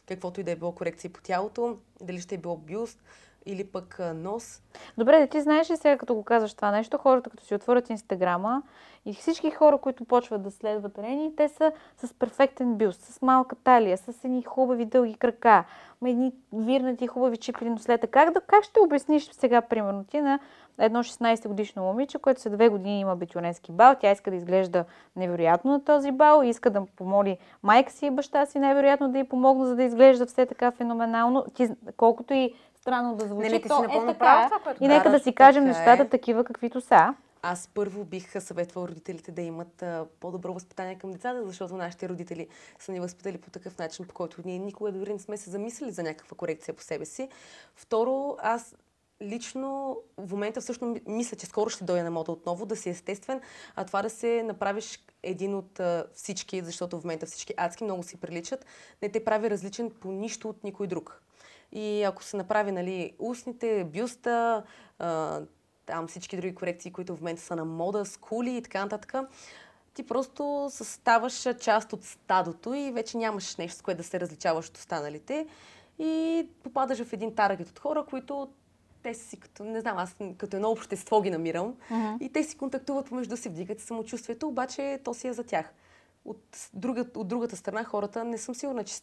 каквото 0.08 0.40
и 0.40 0.44
да 0.44 0.52
е 0.52 0.56
било 0.56 0.72
корекции 0.72 1.10
по 1.10 1.22
тялото, 1.22 1.78
дали 2.02 2.20
ще 2.20 2.36
е 2.36 2.38
било 2.38 2.58
бюст 2.58 3.04
или 3.48 3.64
пък 3.64 4.00
нос. 4.16 4.62
Добре, 4.98 5.20
да 5.20 5.28
ти 5.28 5.42
знаеш 5.42 5.72
ли 5.72 5.78
сега, 5.78 5.98
като 5.98 6.16
го 6.16 6.24
казваш 6.24 6.54
това 6.54 6.72
нещо, 6.72 6.98
хората 6.98 7.30
като 7.30 7.46
си 7.46 7.56
отворят 7.56 7.90
Инстаграма 7.90 8.64
и 9.06 9.14
всички 9.14 9.52
хора, 9.52 9.78
които 9.78 10.06
почват 10.06 10.42
да 10.42 10.52
следват 10.52 11.00
Рени, 11.00 11.36
те 11.36 11.50
са 11.50 11.72
с 11.98 12.14
перфектен 12.14 12.76
бюст, 12.76 13.02
с 13.02 13.22
малка 13.22 13.56
талия, 13.56 13.98
с 13.98 14.24
едни 14.24 14.44
хубави 14.44 14.86
дълги 14.86 15.16
крака, 15.16 15.64
едни 16.06 16.34
вирнати 16.54 17.08
хубави 17.08 17.38
чипли 17.38 17.70
нослета. 17.70 18.08
Как, 18.08 18.34
да, 18.34 18.42
как 18.42 18.64
ще 18.64 18.80
обясниш 18.80 19.32
сега, 19.32 19.62
примерно, 19.62 20.04
ти 20.04 20.22
на 20.22 20.40
едно 20.80 21.04
16 21.04 21.48
годишно 21.48 21.84
момиче, 21.84 22.20
което 22.20 22.42
след 22.42 22.54
две 22.54 22.70
години 22.70 23.00
има 23.00 23.16
бетюненски 23.16 23.72
бал. 23.72 23.96
Тя 24.00 24.12
иска 24.12 24.32
да 24.32 24.38
изглежда 24.38 24.86
невероятно 25.16 25.72
на 25.72 25.84
този 25.84 26.12
бал 26.12 26.44
иска 26.44 26.70
да 26.70 26.86
помоли 26.96 27.38
майка 27.64 27.92
си 27.92 28.06
и 28.06 28.12
баща 28.12 28.46
си 28.46 28.60
най-вероятно 28.60 29.12
да 29.12 29.20
й 29.20 29.24
помогна, 29.24 29.66
за 29.66 29.76
да 29.76 29.84
изглежда 29.84 30.26
все 30.26 30.46
така 30.46 30.72
феноменално. 30.72 31.46
Ти, 31.54 31.70
колкото 31.98 32.34
и 32.34 32.54
странно 32.88 33.16
да 33.16 33.26
звучи, 33.26 33.42
Не, 33.42 33.50
не, 33.50 33.62
ти 33.62 33.68
то 33.68 33.84
е 33.84 33.88
така. 33.88 34.46
това, 34.48 34.60
което 34.64 34.84
и 34.84 34.88
нека 34.88 35.12
да 35.12 35.20
си 35.20 35.36
кажем 35.36 35.64
Така 35.64 35.78
е. 35.78 35.80
нещата 35.80 36.10
такива, 36.10 36.44
каквито 36.44 36.82
са. 36.82 37.14
Аз 37.42 37.68
първо 37.68 38.04
бих 38.04 38.44
съветвал 38.44 38.84
родителите 38.84 39.32
да 39.32 39.42
имат 39.42 39.82
а, 39.82 40.06
по-добро 40.20 40.54
възпитание 40.54 40.96
към 40.96 41.12
децата, 41.12 41.46
защото 41.46 41.78
нашите 41.78 42.10
родители 42.10 42.48
са 42.80 42.92
ни 42.92 43.00
възпитали 43.00 43.38
по 43.38 43.50
такъв 43.50 43.78
начин, 43.78 44.06
по 44.06 44.14
който 44.14 44.42
ние 44.46 44.60
никога 44.60 44.92
дори 44.92 45.14
не 45.14 45.20
сме 45.20 45.38
се 45.38 45.50
замислили 45.50 45.92
за 45.92 46.04
някаква 46.04 46.38
корекция 46.38 46.74
по 46.74 46.82
себе 46.82 47.06
си. 47.06 47.30
Второ, 47.76 48.38
аз 48.42 48.76
лично 49.22 49.98
в 50.18 50.32
момента 50.32 50.62
всъщност 50.62 50.94
ми- 50.94 51.14
мисля, 51.14 51.38
че 51.38 51.46
скоро 51.46 51.70
ще 51.70 51.84
дойде 51.84 52.04
на 52.04 52.12
мода 52.12 52.32
отново 52.32 52.66
да 52.66 52.76
си 52.76 52.90
естествен, 52.90 53.42
а 53.76 53.86
това 53.86 54.02
да 54.02 54.10
се 54.10 54.44
направиш 54.44 55.00
един 55.24 55.56
от 55.56 55.80
а, 55.80 56.06
всички, 56.14 56.62
защото 56.62 57.00
в 57.00 57.04
момента 57.04 57.26
всички 57.26 57.54
адски 57.58 57.84
много 57.84 58.04
си 58.04 58.18
приличат, 58.18 58.66
не 59.02 59.10
те 59.10 59.24
прави 59.26 59.50
различен 59.50 59.92
по 59.92 60.12
нищо 60.12 60.50
от 60.50 60.64
никой 60.64 60.88
друг. 60.88 61.22
И 61.72 62.04
ако 62.04 62.24
се 62.24 62.38
направи 62.38 62.72
нали, 62.72 63.14
устните, 63.20 63.84
бюста, 63.84 64.64
а, 65.00 65.42
там 65.86 66.08
всички 66.08 66.38
други 66.38 66.56
корекции, 66.56 66.92
които 66.92 67.16
в 67.16 67.22
момента 67.22 67.42
са 67.42 67.56
на 67.56 67.66
мода, 67.66 68.06
скули 68.06 68.58
и 68.58 68.62
така 68.62 68.84
нататък, 68.84 69.16
ти 69.94 70.04
просто 70.04 70.70
ставаш 70.72 71.48
част 71.60 71.94
от 71.94 72.04
стадото 72.04 72.74
и 72.74 72.92
вече 72.92 73.18
нямаш 73.18 73.56
нещо, 73.56 73.78
с 73.78 73.82
което 73.82 73.98
да 73.98 74.04
се 74.04 74.20
различаваш 74.20 74.68
от 74.68 74.78
останалите. 74.78 75.48
И 76.00 76.46
попадаш 76.64 77.04
в 77.04 77.14
един 77.14 77.36
таргет 77.36 77.70
от 77.70 77.80
хора, 77.80 78.06
които 78.10 78.50
те 79.04 79.14
си 79.14 79.40
като, 79.40 79.64
не 79.64 79.82
знам, 79.82 79.98
аз 79.98 80.16
като 80.38 80.56
едно 80.56 80.72
общество 80.72 81.22
ги 81.22 81.30
намирам. 81.30 81.76
И 82.22 82.30
те 82.30 82.44
си 82.44 82.58
контактуват 82.58 83.06
помежду 83.06 83.38
си, 83.38 83.50
вдигат 83.50 83.80
самочувствието, 83.80 84.48
обаче 84.48 85.00
то 85.04 85.14
си 85.14 85.28
е 85.28 85.34
за 85.34 85.44
тях. 85.44 85.74
От, 86.26 86.70
друга, 86.74 87.06
от 87.16 87.28
другата 87.28 87.58
страна 87.58 87.84
хората 87.84 88.24
не 88.24 88.38
съм 88.38 88.56
сигурна, 88.56 88.84
че 88.84 88.96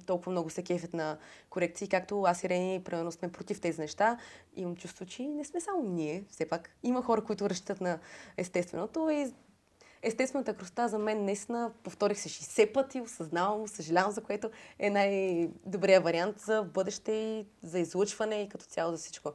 толкова 0.00 0.32
много 0.32 0.50
се 0.50 0.62
кефят 0.62 0.94
на 0.94 1.18
корекции, 1.50 1.88
както 1.88 2.22
аз 2.22 2.44
и 2.44 2.48
Рени, 2.48 2.84
примерно 2.84 3.12
сме 3.12 3.32
против 3.32 3.60
тези 3.60 3.80
неща. 3.80 4.18
Имам 4.56 4.76
чувство, 4.76 5.06
че 5.06 5.22
не 5.22 5.44
сме 5.44 5.60
само 5.60 5.82
ние, 5.82 6.24
все 6.30 6.48
пак. 6.48 6.70
Има 6.82 7.02
хора, 7.02 7.24
които 7.24 7.50
разчитат 7.50 7.80
на 7.80 7.98
естественото 8.36 9.10
и 9.10 9.32
естествената 10.02 10.54
красота 10.54 10.88
за 10.88 10.98
мен 10.98 11.24
наистина, 11.24 11.72
повторих 11.82 12.18
се 12.18 12.28
60 12.28 12.72
пъти, 12.72 13.00
осъзнавам, 13.00 13.68
съжалявам, 13.68 14.12
за 14.12 14.20
което 14.20 14.50
е 14.78 14.90
най-добрият 14.90 16.04
вариант 16.04 16.38
за 16.38 16.62
бъдеще 16.62 17.12
и 17.12 17.46
за 17.62 17.78
излъчване 17.78 18.42
и 18.42 18.48
като 18.48 18.64
цяло 18.64 18.92
за 18.92 18.98
всичко. 18.98 19.32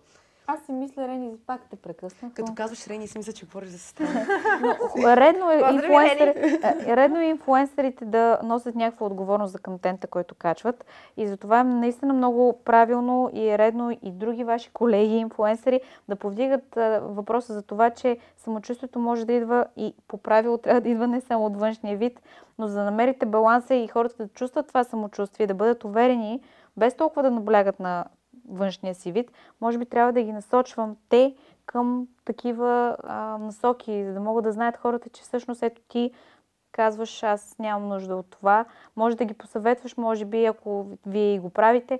Аз 0.47 0.65
си 0.65 0.71
мисля, 0.71 1.07
Рени, 1.07 1.31
пак 1.47 1.61
те 1.69 1.75
прекъснах. 1.75 2.33
Като 2.33 2.53
казваш 2.55 2.87
Рени, 2.87 3.07
си 3.07 3.17
мисля, 3.17 3.33
че 3.33 3.45
говориш 3.45 3.69
за 3.69 3.79
сестра. 3.79 4.05
Редно 5.15 5.51
е, 5.51 5.73
инфлуенсър... 5.73 6.27
е, 6.27 6.95
редно 6.95 7.19
е 7.19 7.25
инфлуенсърите 7.25 8.05
да 8.05 8.39
носят 8.43 8.75
някаква 8.75 9.05
отговорност 9.05 9.51
за 9.51 9.59
контента, 9.59 10.07
който 10.07 10.35
качват. 10.35 10.85
И 11.17 11.27
затова 11.27 11.59
е 11.59 11.63
наистина 11.63 12.13
много 12.13 12.59
правилно 12.65 13.29
и 13.33 13.49
е 13.49 13.57
редно 13.57 13.91
и 13.91 14.11
други 14.11 14.43
ваши 14.43 14.69
колеги 14.69 15.15
инфлуенсъри 15.15 15.81
да 16.09 16.15
повдигат 16.15 16.77
а, 16.77 16.99
въпроса 16.99 17.53
за 17.53 17.61
това, 17.61 17.89
че 17.89 18.17
самочувствието 18.37 18.99
може 18.99 19.25
да 19.25 19.33
идва 19.33 19.65
и 19.77 19.93
по 20.07 20.17
правило 20.17 20.57
трябва 20.57 20.81
да 20.81 20.89
идва 20.89 21.07
не 21.07 21.21
само 21.21 21.45
от 21.45 21.57
външния 21.57 21.97
вид, 21.97 22.21
но 22.57 22.67
за 22.67 22.79
да 22.79 22.83
намерите 22.83 23.25
баланса 23.25 23.75
и 23.75 23.87
хората 23.87 24.15
да 24.17 24.33
чувстват 24.33 24.67
това 24.67 24.83
самочувствие, 24.83 25.47
да 25.47 25.53
бъдат 25.53 25.83
уверени, 25.83 26.41
без 26.77 26.95
толкова 26.95 27.23
да 27.23 27.31
наблягат 27.31 27.79
на 27.79 28.05
външния 28.49 28.95
си 28.95 29.11
вид, 29.11 29.31
може 29.61 29.77
би 29.77 29.85
трябва 29.85 30.13
да 30.13 30.21
ги 30.21 30.31
насочвам 30.31 30.97
те 31.09 31.35
към 31.65 32.07
такива 32.25 32.97
а, 33.03 33.37
насоки, 33.37 34.05
за 34.05 34.13
да 34.13 34.19
могат 34.19 34.43
да 34.43 34.51
знаят 34.51 34.77
хората, 34.77 35.09
че 35.09 35.21
всъщност 35.21 35.63
ето 35.63 35.81
ти 35.87 36.11
казваш, 36.71 37.23
аз 37.23 37.55
нямам 37.59 37.89
нужда 37.89 38.15
от 38.15 38.25
това. 38.29 38.65
Може 38.95 39.17
да 39.17 39.25
ги 39.25 39.33
посъветваш, 39.33 39.97
може 39.97 40.25
би, 40.25 40.45
ако 40.45 40.87
вие 41.05 41.33
и 41.33 41.39
го 41.39 41.49
правите. 41.49 41.99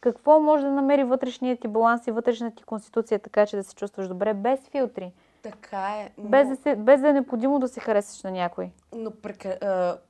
Какво 0.00 0.40
може 0.40 0.64
да 0.64 0.70
намери 0.70 1.04
вътрешният 1.04 1.60
ти 1.60 1.68
баланс 1.68 2.06
и 2.06 2.10
вътрешната 2.10 2.56
ти 2.56 2.62
конституция, 2.62 3.18
така 3.18 3.46
че 3.46 3.56
да 3.56 3.64
се 3.64 3.74
чувстваш 3.74 4.08
добре, 4.08 4.34
без 4.34 4.60
филтри, 4.68 5.12
така 5.42 5.88
е. 5.90 6.10
но- 6.18 6.28
без 6.28 6.48
да, 6.48 6.56
се, 6.56 6.76
без 6.76 7.00
да 7.00 7.08
е 7.08 7.12
необходимо 7.12 7.58
да 7.58 7.68
се 7.68 7.80
харесаш 7.80 8.22
на 8.22 8.30
някой. 8.30 8.70
Но 8.94 9.10
прека... 9.10 9.58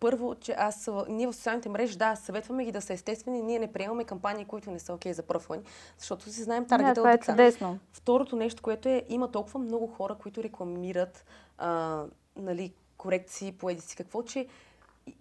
първо, 0.01 0.35
че 0.35 0.55
аз, 0.59 0.91
ние 1.09 1.27
в 1.27 1.33
социалните 1.33 1.69
мрежи, 1.69 1.99
да, 1.99 2.17
съветваме 2.17 2.65
ги 2.65 2.73
да 2.73 2.81
са 2.81 2.93
естествени, 2.93 3.43
ние 3.43 3.59
не 3.59 3.73
приемаме 3.73 4.05
кампании, 4.05 4.45
които 4.45 4.71
не 4.71 4.79
са 4.79 4.95
окей 4.95 5.13
за 5.13 5.23
профила 5.23 5.57
ни, 5.57 5.63
защото 5.99 6.31
си 6.31 6.43
знаем 6.43 6.63
Да, 6.63 6.69
таргета 6.69 6.95
това 6.95 7.09
от 7.09 7.15
е 7.15 7.19
деца. 7.19 7.33
чудесно. 7.33 7.79
Второто 7.93 8.37
нещо, 8.37 8.63
което 8.63 8.89
е, 8.89 9.03
има 9.09 9.31
толкова 9.31 9.61
много 9.61 9.87
хора, 9.87 10.15
които 10.15 10.43
рекламират 10.43 11.25
а, 11.59 12.03
нали, 12.37 12.73
корекции 12.97 13.53
по 13.53 13.71
еди 13.71 13.81
си 13.81 13.97
какво, 13.97 14.23
че 14.23 14.47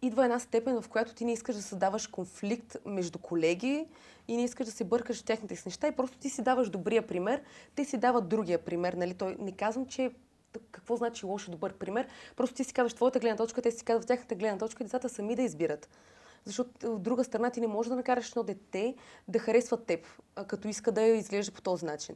идва 0.01 0.23
една 0.23 0.39
степен, 0.39 0.81
в 0.81 0.89
която 0.89 1.13
ти 1.13 1.25
не 1.25 1.33
искаш 1.33 1.55
да 1.55 1.61
създаваш 1.61 2.07
конфликт 2.07 2.77
между 2.85 3.19
колеги 3.19 3.87
и 4.27 4.35
не 4.37 4.43
искаш 4.43 4.65
да 4.65 4.71
се 4.71 4.83
бъркаш 4.83 5.21
в 5.21 5.25
техните 5.25 5.55
си 5.55 5.63
неща 5.65 5.87
и 5.87 5.95
просто 5.95 6.17
ти 6.17 6.29
си 6.29 6.41
даваш 6.41 6.69
добрия 6.69 7.07
пример, 7.07 7.41
те 7.75 7.85
си 7.85 7.97
дават 7.97 8.27
другия 8.29 8.59
пример. 8.59 8.93
Нали? 8.93 9.13
Той, 9.13 9.35
не 9.39 9.51
казвам, 9.51 9.85
че 9.85 10.11
какво 10.71 10.95
значи 10.95 11.25
лошо 11.25 11.51
добър 11.51 11.73
пример, 11.73 12.07
просто 12.35 12.55
ти 12.55 12.63
си 12.63 12.73
казваш 12.73 12.93
твоята 12.93 13.19
гледна 13.19 13.37
точка, 13.37 13.61
те 13.61 13.71
си 13.71 13.85
казват 13.85 14.07
тяхната 14.07 14.35
гледна 14.35 14.57
точка 14.57 14.83
и 14.83 14.85
децата 14.85 15.09
сами 15.09 15.35
да 15.35 15.41
избират. 15.41 15.89
Защото 16.45 16.93
от 16.93 17.03
друга 17.03 17.23
страна 17.23 17.49
ти 17.49 17.61
не 17.61 17.67
можеш 17.67 17.89
да 17.89 17.95
накараш 17.95 18.29
едно 18.29 18.43
дете 18.43 18.95
да 19.27 19.39
харесва 19.39 19.77
теб, 19.77 20.07
като 20.47 20.67
иска 20.67 20.91
да 20.91 21.01
я 21.01 21.15
изглежда 21.15 21.51
по 21.51 21.61
този 21.61 21.85
начин. 21.85 22.15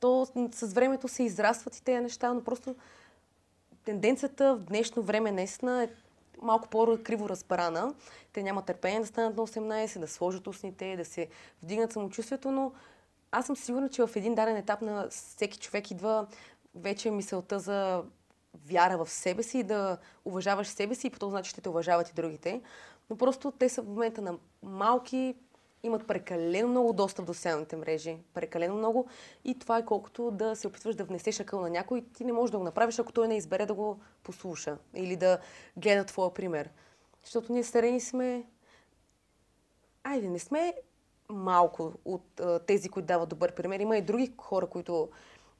То 0.00 0.26
с- 0.52 0.72
времето 0.72 1.08
се 1.08 1.22
израстват 1.22 1.76
и 1.76 1.84
тези 1.84 2.00
неща, 2.00 2.34
но 2.34 2.44
просто 2.44 2.74
тенденцията 3.84 4.54
в 4.56 4.60
днешно 4.60 5.02
време 5.02 5.32
наистина 5.32 5.82
е 5.82 5.88
малко 6.44 6.68
по-криво 6.68 7.28
разбрана. 7.28 7.94
Те 8.32 8.42
нямат 8.42 8.64
търпение 8.64 9.00
да 9.00 9.06
станат 9.06 9.36
на 9.36 9.46
18, 9.46 9.98
да 9.98 10.08
сложат 10.08 10.46
устните, 10.46 10.96
да 10.96 11.04
се 11.04 11.28
вдигнат 11.62 11.92
самочувствието, 11.92 12.50
но 12.50 12.72
аз 13.32 13.46
съм 13.46 13.56
сигурна, 13.56 13.88
че 13.88 14.06
в 14.06 14.16
един 14.16 14.34
даден 14.34 14.56
етап 14.56 14.82
на 14.82 15.08
всеки 15.10 15.58
човек 15.58 15.90
идва 15.90 16.26
вече 16.74 17.10
мисълта 17.10 17.58
за 17.58 18.02
вяра 18.66 19.04
в 19.04 19.10
себе 19.10 19.42
си 19.42 19.58
и 19.58 19.62
да 19.62 19.98
уважаваш 20.24 20.68
себе 20.68 20.94
си 20.94 21.06
и 21.06 21.10
по 21.10 21.18
този 21.18 21.34
начин 21.34 21.50
ще 21.50 21.60
те 21.60 21.68
уважават 21.68 22.08
и 22.08 22.14
другите. 22.14 22.62
Но 23.10 23.16
просто 23.16 23.50
те 23.50 23.68
са 23.68 23.82
в 23.82 23.86
момента 23.86 24.22
на 24.22 24.38
малки, 24.62 25.34
имат 25.84 26.06
прекалено 26.06 26.68
много 26.68 26.92
достъп 26.92 27.26
до 27.26 27.34
социалните 27.34 27.76
мрежи. 27.76 28.16
Прекалено 28.34 28.74
много. 28.74 29.06
И 29.44 29.58
това 29.58 29.78
е 29.78 29.84
колкото 29.84 30.30
да 30.30 30.56
се 30.56 30.66
опитваш 30.66 30.94
да 30.94 31.04
внесеш 31.04 31.40
акъл 31.40 31.60
на 31.60 31.70
някой. 31.70 32.04
Ти 32.14 32.24
не 32.24 32.32
можеш 32.32 32.50
да 32.50 32.58
го 32.58 32.64
направиш, 32.64 32.98
ако 32.98 33.12
той 33.12 33.28
не 33.28 33.36
избере 33.36 33.66
да 33.66 33.74
го 33.74 34.00
послуша 34.22 34.78
или 34.94 35.16
да 35.16 35.38
гледа 35.76 36.04
твоя 36.04 36.34
пример. 36.34 36.70
Защото 37.24 37.52
ние 37.52 37.64
старени 37.64 38.00
сме... 38.00 38.44
Айде, 40.04 40.28
не 40.28 40.38
сме 40.38 40.74
малко 41.28 41.92
от 42.04 42.40
а, 42.40 42.58
тези, 42.58 42.88
които 42.88 43.06
дават 43.06 43.28
добър 43.28 43.54
пример. 43.54 43.80
Има 43.80 43.96
и 43.96 44.02
други 44.02 44.32
хора, 44.38 44.66
които 44.66 45.08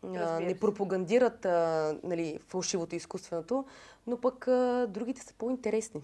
а, 0.04 0.40
не 0.40 0.58
пропагандират 0.58 1.44
а, 1.44 1.98
нали, 2.02 2.38
фалшивото 2.48 2.94
и 2.94 2.96
изкуственото, 2.96 3.64
но 4.06 4.20
пък 4.20 4.48
а, 4.48 4.86
другите 4.88 5.22
са 5.22 5.34
по-интересни. 5.38 6.02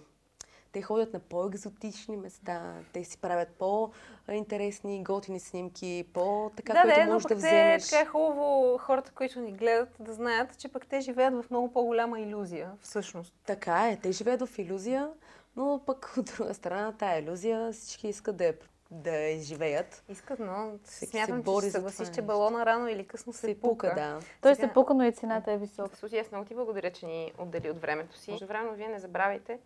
Те 0.71 0.81
ходят 0.81 1.13
на 1.13 1.19
по-екзотични 1.19 2.17
места, 2.17 2.73
те 2.93 3.03
си 3.03 3.17
правят 3.17 3.49
по-интересни, 3.49 5.03
готини 5.03 5.39
снимки, 5.39 6.05
по-така, 6.13 6.73
да, 6.73 6.81
което 6.81 6.99
да, 6.99 7.13
можеш 7.13 7.25
да 7.25 7.35
вземеш. 7.35 7.83
Да, 7.83 7.89
така 7.89 8.01
е 8.01 8.05
хубаво 8.05 8.77
хората, 8.77 9.11
които 9.11 9.39
ни 9.39 9.51
гледат, 9.51 9.89
да 9.99 10.13
знаят, 10.13 10.57
че 10.57 10.67
пък 10.67 10.87
те 10.87 11.01
живеят 11.01 11.33
в 11.33 11.45
много 11.49 11.73
по-голяма 11.73 12.19
иллюзия, 12.19 12.71
всъщност. 12.81 13.33
Така 13.45 13.89
е, 13.89 13.97
те 13.97 14.11
живеят 14.11 14.41
в 14.47 14.59
иллюзия, 14.59 15.09
но 15.55 15.81
пък 15.85 16.13
от 16.17 16.25
друга 16.25 16.53
страна 16.53 16.91
тая 16.91 17.21
иллюзия 17.21 17.71
всички 17.73 18.07
искат 18.07 18.37
да 18.37 18.45
я 18.45 18.53
да 18.91 19.17
изживеят. 19.17 20.03
Искат, 20.09 20.39
но 20.39 20.71
Всеки 20.83 21.11
смятам, 21.11 21.37
се 21.37 21.43
бори 21.43 21.65
че 21.65 21.69
се 21.69 21.71
съгласиш, 21.71 22.09
че 22.09 22.21
балона 22.21 22.65
рано 22.65 22.87
или 22.87 23.07
късно 23.07 23.33
се, 23.33 23.39
се 23.39 23.59
пука. 23.59 23.89
пука 23.89 24.01
да. 24.01 24.19
Той 24.41 24.55
Сега... 24.55 24.67
се 24.67 24.73
пука, 24.73 24.93
но 24.93 25.03
и 25.03 25.11
цената 25.11 25.51
е 25.51 25.57
висока. 25.57 25.97
Суси, 25.97 26.17
аз 26.17 26.31
много 26.31 26.45
ти 26.45 26.55
благодаря, 26.55 26.91
че 26.91 27.05
ни 27.05 27.31
отдели 27.37 27.69
от 27.69 27.81
времето 27.81 28.17
си. 28.17 28.31
Между 28.31 28.47
време, 28.47 28.75
вие 28.75 28.87
не 28.87 28.99
забравяйте, 28.99 29.59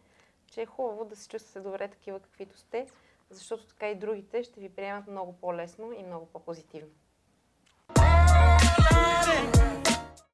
че 0.51 0.61
е 0.61 0.65
хубаво 0.65 1.05
да 1.05 1.15
се 1.15 1.27
чувствате 1.27 1.59
добре 1.59 1.87
такива 1.87 2.19
каквито 2.19 2.57
сте, 2.57 2.87
защото 3.29 3.67
така 3.67 3.89
и 3.89 3.95
другите 3.95 4.43
ще 4.43 4.59
ви 4.59 4.69
приемат 4.69 5.07
много 5.07 5.33
по-лесно 5.33 5.91
и 5.91 6.03
много 6.03 6.25
по-позитивно. 6.25 6.91